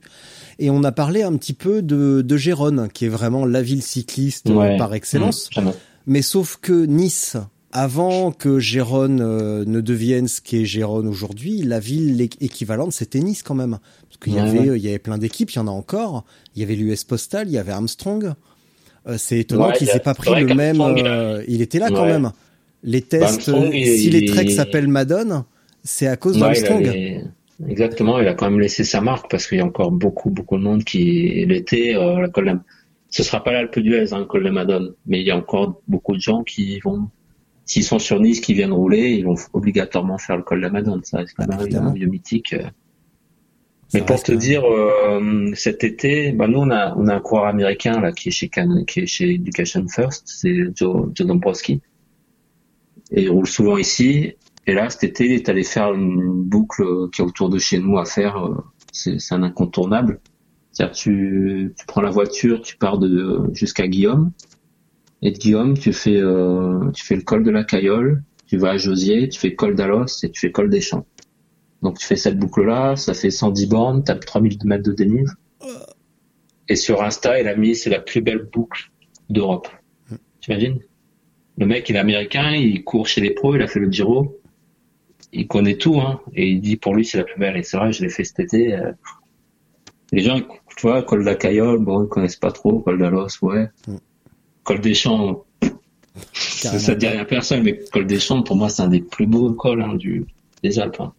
[0.58, 3.82] Et on a parlé un petit peu de, de Gérone, qui est vraiment la ville
[3.82, 4.76] cycliste euh, Ouais.
[4.76, 5.48] par excellence.
[5.50, 5.72] Mmh, jamais.
[6.06, 7.36] Mais sauf que Nice,
[7.78, 13.42] avant que Gérone euh, ne devienne ce qu'est Gérone aujourd'hui, la ville équivalente, c'était Nice
[13.42, 13.78] quand même.
[14.08, 14.68] Parce qu'il y, Ouais, avait, ouais.
[14.70, 16.24] euh, il y avait plein d'équipes, il y en a encore.
[16.54, 18.32] Il y avait l'US Postal, il y avait Armstrong.
[19.06, 20.76] Euh, c'est étonnant Ouais, qu'ils aient pas pris le même...
[20.96, 22.32] il euh, était là quand même.
[22.82, 25.44] Les tests, euh, il- si les treks s'appellent Madone,
[25.84, 26.86] c'est à cause d'Armstrong.
[26.88, 27.24] avait-
[27.68, 30.56] Exactement, il a quand même laissé sa marque parce qu'il y a encore beaucoup, beaucoup
[30.58, 32.58] de monde qui, euh, la col de-
[33.10, 35.80] ce sera pas l'Alpe d'Huez, hein, le col de Madone, mais il y a encore
[35.88, 37.08] beaucoup de gens qui vont,
[37.66, 40.70] s'ils sont sur Nice, qui viennent rouler, ils vont obligatoirement faire le col de la
[40.70, 41.02] Madone.
[41.04, 41.58] Ça reste quand même
[41.88, 42.54] un lieu mythique.
[42.54, 42.62] euh.
[43.88, 47.20] Ça Mais pour te dire, euh, cet été, bah nous on a on a un
[47.20, 51.26] coureur américain là qui est chez Can- qui est chez Education First, c'est Joe, Joe
[51.26, 51.80] Dombrowski,
[53.12, 54.34] et il roule souvent ici.
[54.66, 57.78] Et là cet été, il est allé faire une boucle qui est autour de chez
[57.78, 58.36] nous à faire.
[58.44, 58.56] euh,
[58.92, 60.20] C'est c'est un incontournable.
[60.72, 64.32] C'est-à-dire tu tu prends la voiture, tu pars de jusqu'à Guillaume,
[65.22, 68.76] et Guillaume tu fais euh, tu fais le col de la Cayolle, tu vas à
[68.76, 71.06] Josier, tu fais le col d'Alos et tu fais le col des Champs.
[71.82, 75.28] Donc tu fais cette boucle-là, ça fait 110 bornes, t'as 3000 mètres de dénive.
[76.68, 78.90] Et sur Insta, il a mis c'est la plus belle boucle
[79.30, 79.68] d'Europe.
[80.40, 80.78] T'imagines?
[81.58, 84.40] Le mec, il est américain, il court chez les pros, il a fait le Giro.
[85.32, 86.20] Il connaît tout, hein.
[86.34, 87.56] Et il dit pour lui c'est la plus belle.
[87.56, 88.74] Et c'est vrai, je l'ai fait cet été.
[88.74, 88.92] euh,
[90.12, 93.28] Les gens, tu vois, col de la Cayolle, bon, ils connaissent pas trop, col d'Alos,
[93.42, 93.68] ouais.
[93.86, 93.96] Mm.
[94.66, 95.44] Col des Champs,
[96.34, 99.00] ça, ça dit rien à personne, mais col des Champs, pour moi, c'est un des
[99.00, 100.26] plus beaux cols hein, du,
[100.62, 101.00] des Alpes.
[101.00, 101.12] hein.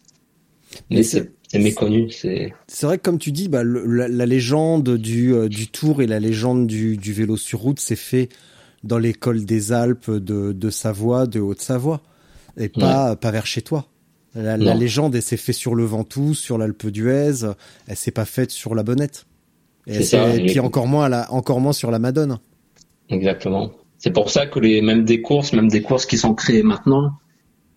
[0.89, 2.53] Mais Mais c'est- méconnu, c'est.
[2.81, 6.07] Vrai que comme tu dis, bah, le- la, la légende du, euh, du Tour et
[6.07, 8.27] la légende du, du vélo sur route s'est fait
[8.83, 12.01] dans l'école des Alpes de, de Savoie, de Haute-Savoie,
[12.57, 13.87] et pas, pas vers chez toi.
[14.35, 17.45] La, légende, elle s'est faite sur le Ventoux, sur l'Alpe d'Huez,
[17.87, 19.25] elle s'est pas faite sur la Bonnette.
[19.87, 22.37] Et, ça, puis encore moins, la, encore moins sur la Madone.
[23.09, 23.71] Exactement.
[23.97, 27.13] C'est pour ça que les même des courses, même des courses qui sont créées maintenant,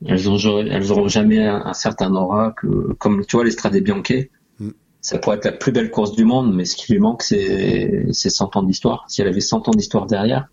[0.07, 4.13] elles ont elles auront jamais un, un certain aura que comme tu vois l'Estrade Bianche.
[4.59, 4.71] Mm.
[5.01, 8.07] Ça pourrait être la plus belle course du monde, mais ce qui lui manque c'est
[8.13, 9.05] c'est 100 ans d'histoire.
[9.09, 10.49] Si elle avait 100 ans d'histoire derrière,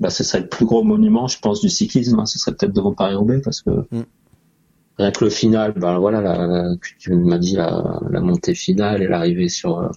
[0.00, 2.18] bah ce serait le plus gros monument, je pense, du cyclisme.
[2.20, 2.26] hein.
[2.26, 4.02] Ce serait peut-être devant Paris-Roubaix parce que Mm.
[4.98, 9.02] rien que le final, bah voilà, la, la- tu m'as dit la, la montée finale
[9.02, 9.88] et l'arrivée sur euh,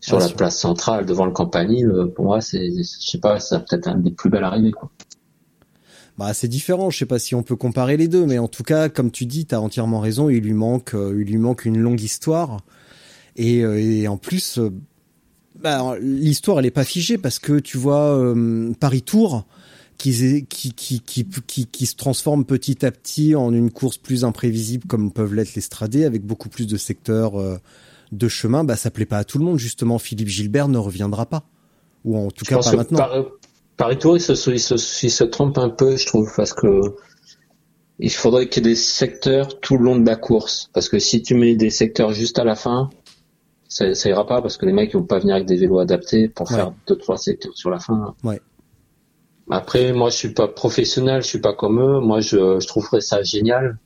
[0.00, 3.40] sur Ouais, la place centrale devant le campanile, euh, pour moi, c'est, je sais pas,
[3.40, 4.72] c'est peut-être un des plus belles arrivées.
[4.72, 4.90] Quoi.
[6.18, 6.90] Bah, c'est différent.
[6.90, 9.26] Je sais pas si on peut comparer les deux, mais en tout cas, comme tu
[9.26, 10.28] dis, t'as entièrement raison.
[10.30, 12.60] Il lui manque, euh, il lui manque une longue histoire.
[13.36, 14.58] Et, euh, et en plus,
[15.60, 19.46] bah, l'histoire, elle est pas figée parce que tu vois euh, Paris Tour
[19.96, 24.24] qui, qui, qui, qui, qui, qui se transforme petit à petit en une course plus
[24.24, 27.56] imprévisible comme peuvent l'être les stradés avec beaucoup plus de secteurs euh,
[28.12, 28.64] de chemin.
[28.64, 29.58] Bah, ça plaît pas à tout le monde.
[29.58, 31.44] Justement, Philippe Gilbert ne reviendra pas.
[32.04, 32.98] Ou en tout Je cas pas maintenant.
[32.98, 33.24] Paris,
[33.76, 34.74] Paris Tour, il se, il, se,
[35.06, 36.80] il se trompe un peu, je trouve, parce que
[37.98, 40.70] il faudrait qu'il y ait des secteurs tout le long de la course.
[40.72, 42.90] Parce que si tu mets des secteurs juste à la fin,
[43.68, 45.78] ça, ça ira pas parce que les mecs ils vont pas venir avec des vélos
[45.78, 46.56] adaptés pour Ouais.
[46.56, 48.14] faire deux trois secteurs sur la fin.
[48.22, 48.40] Ouais.
[49.50, 52.00] Après, moi, je suis pas professionnel, je suis pas comme eux.
[52.00, 53.78] Moi, je, je trouverais ça génial.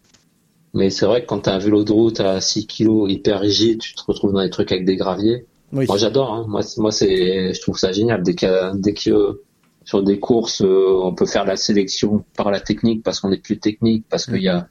[0.72, 3.80] Mais c'est vrai que quand t'as un vélo de route à 6 kilos hyper rigide,
[3.80, 5.46] tu te retrouves dans des trucs avec des graviers.
[5.72, 5.86] Oui.
[5.86, 6.32] Moi, j'adore.
[6.32, 6.44] Hein.
[6.48, 8.22] Moi, moi, c'est, je trouve ça génial.
[8.22, 9.42] Dès que, dès que
[9.84, 13.42] sur des courses, euh, on peut faire la sélection par la technique parce qu'on est
[13.42, 14.68] plus technique, parce qu'il y a,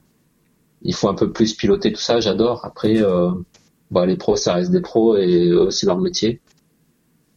[0.81, 2.19] il faut un peu plus piloter tout ça.
[2.19, 2.65] J'adore.
[2.65, 3.31] Après, euh,
[3.91, 6.41] bah, les pros, ça reste des pros et eux, c'est leur métier.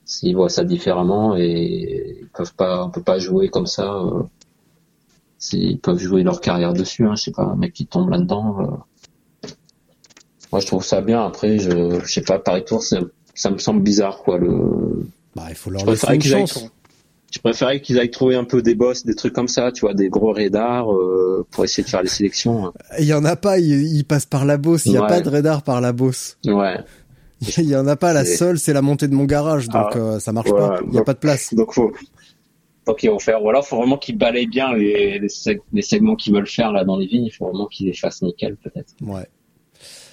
[0.04, 3.94] S'ils voient ça différemment et ils peuvent pas, on peut pas jouer comme ça.
[3.94, 4.22] Euh,
[5.52, 7.06] ils peuvent jouer leur carrière dessus.
[7.06, 7.14] Hein.
[7.16, 8.56] Je sais pas, un mec qui tombe là-dedans.
[8.60, 9.48] euh.
[10.52, 11.24] Moi, je trouve ça bien.
[11.24, 14.38] Après, je, je sais pas, Paris Tour, ça me semble bizarre, quoi.
[14.38, 16.66] Le, Bah, il faut leur je laisser une aillent, chance.
[17.34, 19.94] je préférais qu'ils aillent trouver un peu des boss, des trucs comme ça, tu vois,
[19.94, 22.66] des gros radars euh, pour essayer de faire les sélections.
[22.66, 22.72] hein.
[22.98, 24.84] Il y en a pas, il, il passe par la bosse.
[24.84, 25.08] Il y a Ouais.
[25.08, 26.36] pas de radar par la bosse.
[26.46, 26.76] Ouais.
[27.58, 28.12] Il y en a pas.
[28.12, 30.78] La seule, c'est la montée de mon garage, donc Ah, euh, ça marche ouais, pas.
[30.86, 31.52] Il y a donc- pas de place.
[31.54, 31.90] Donc faut,
[32.86, 33.40] vont faire.
[33.40, 36.84] Voilà, faut vraiment qu'ils balayent bien les, les, seg- les segments qu'ils veulent faire là
[36.84, 37.26] dans les vignes.
[37.26, 38.94] Il faut vraiment qu'ils les fassent nickel, peut-être.
[39.00, 39.26] Ouais.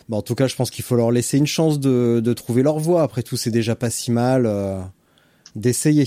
[0.07, 2.63] Bon, en tout cas, je pense qu'il faut leur laisser une chance de, de trouver
[2.63, 3.03] leur voie.
[3.03, 4.79] Après tout, c'est déjà pas si mal euh,
[5.55, 6.05] d'essayer.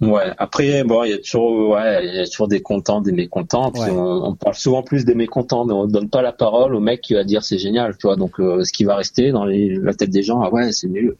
[0.00, 0.32] Ouais.
[0.38, 3.70] Après, bon, il y a toujours, ouais, il y a toujours des contents, des mécontents.
[3.70, 3.90] Puis Ouais.
[3.90, 7.00] on, on parle souvent plus des mécontents, mais on donne pas la parole au mec
[7.00, 8.16] qui va dire c'est génial, tu vois.
[8.16, 10.88] Donc euh, ce qui va rester dans les, la tête des gens, ah ouais, c'est
[10.88, 11.16] nul.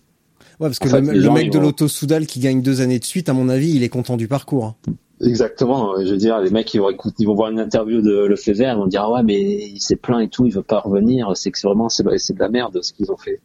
[0.61, 2.63] Ouais, parce que En le, les le gens, mec de vont- l'auto Soudal qui gagne
[2.63, 4.65] deux années de suite, à mon avis, il est content du parcours.
[4.87, 4.93] hein.
[5.21, 5.95] Exactement.
[6.05, 8.63] Je veux dire, les mecs, ils vont écouter, ils vont voir une interview de Lefebvre,
[8.73, 11.31] ils vont dire, ah ouais, mais il s'est plaint et tout, il veut pas revenir.
[11.37, 13.41] C'est que vraiment, c'est de la merde ce qu'ils ont fait.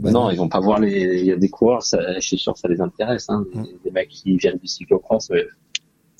[0.00, 0.30] Bah non, non.
[0.30, 2.60] ils vont pas voir les, il y a des coureurs, ça, je suis sûr que
[2.60, 3.44] ça les intéresse, hein.
[3.52, 3.62] Mm.
[3.62, 5.44] Des, des mecs qui viennent du cyclocross, mais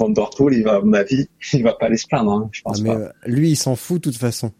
[0.00, 2.48] Van Der Poel, il va, à mon avis, il va pas aller se plaindre, hein,
[2.52, 2.96] je Ah, pense mais pas.
[2.98, 4.50] euh, lui, il s'en fout de toute façon.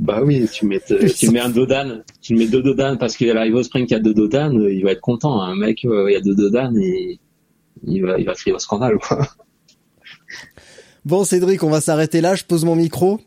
[0.00, 0.80] Bah oui, tu mets,
[1.16, 3.96] tu mets un Dodan, tu mets deux Dodan parce qu'il arrive au sprint, il y
[3.96, 5.40] a deux Dodan, euh, il va être content.
[5.40, 7.20] Un mec, euh, il y a deux Dodan et
[7.84, 9.26] il va, il va crier au scandale, quoi.
[11.04, 12.34] Bon, Cédric, on va s'arrêter là.
[12.34, 13.20] Je pose mon micro.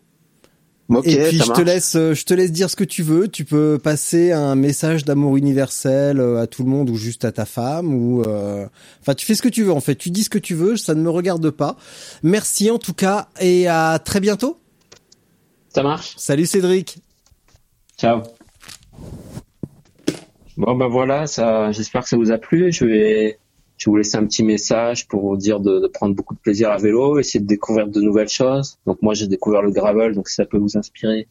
[1.03, 3.27] Et puis je te laisse, euh, je te laisse dire ce que tu veux.
[3.27, 7.31] Tu peux passer un message d'amour universel euh, à tout le monde ou juste à
[7.31, 8.67] ta femme ou, euh,
[9.01, 9.95] enfin, tu fais ce que tu veux en fait.
[9.95, 11.75] Tu dis ce que tu veux, ça ne me regarde pas.
[12.21, 14.59] Merci en tout cas et à très bientôt.
[15.75, 16.13] Ça marche.
[16.15, 16.99] Salut Cédric.
[17.97, 18.21] Ciao.
[20.55, 22.71] Bon ben voilà, ça, j'espère que ça vous a plu.
[22.71, 23.39] Je vais,
[23.75, 26.39] je vais vous laisser un petit message pour vous dire de, de prendre beaucoup de
[26.39, 28.77] plaisir à vélo, essayer de découvrir de nouvelles choses.
[28.85, 31.27] Donc moi j'ai découvert le gravel, donc si ça peut vous inspirer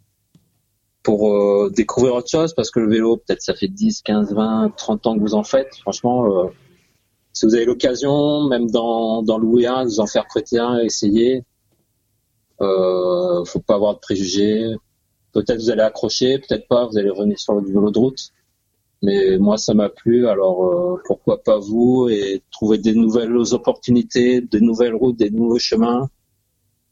[1.02, 4.74] pour euh, découvrir autre chose, parce que le vélo, peut-être ça fait 10, 15, 20,
[4.76, 5.74] 30 ans que vous en faites.
[5.80, 6.48] Franchement, euh,
[7.32, 11.44] si vous avez l'occasion, même dans, dans louer un, vous en faire prêter un, essayez.
[12.60, 14.74] Euh, faut pas avoir de préjugés.
[15.32, 18.30] Peut-être vous allez accrocher, peut-être pas, vous allez revenir sur du vélo de route.
[19.02, 24.40] Mais moi, ça m'a plu, alors euh, pourquoi pas vous et trouver des nouvelles opportunités,
[24.40, 26.08] des nouvelles routes, des nouveaux chemins,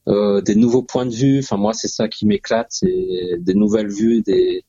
[0.09, 1.39] euh, des nouveaux points de vue.
[1.39, 4.65] Enfin, moi, c'est ça qui m'éclate, c'est des nouvelles vues, des,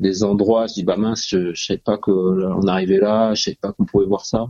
[0.00, 0.66] des endroits.
[0.66, 3.84] Je dis bah mince, je, je savais pas qu'on arrivait là, je savais pas qu'on
[3.86, 4.46] pouvait voir ça.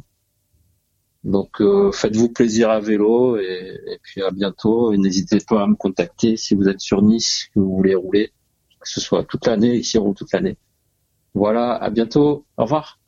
[1.26, 4.92] Donc, euh, faites-vous plaisir à vélo et, et puis à bientôt.
[4.92, 8.32] Et n'hésitez pas à me contacter si vous êtes sur Nice, que vous voulez rouler,
[8.80, 10.56] que ce soit toute l'année, ici on roule toute l'année.
[11.34, 12.46] Voilà, à bientôt.
[12.56, 13.00] Au revoir.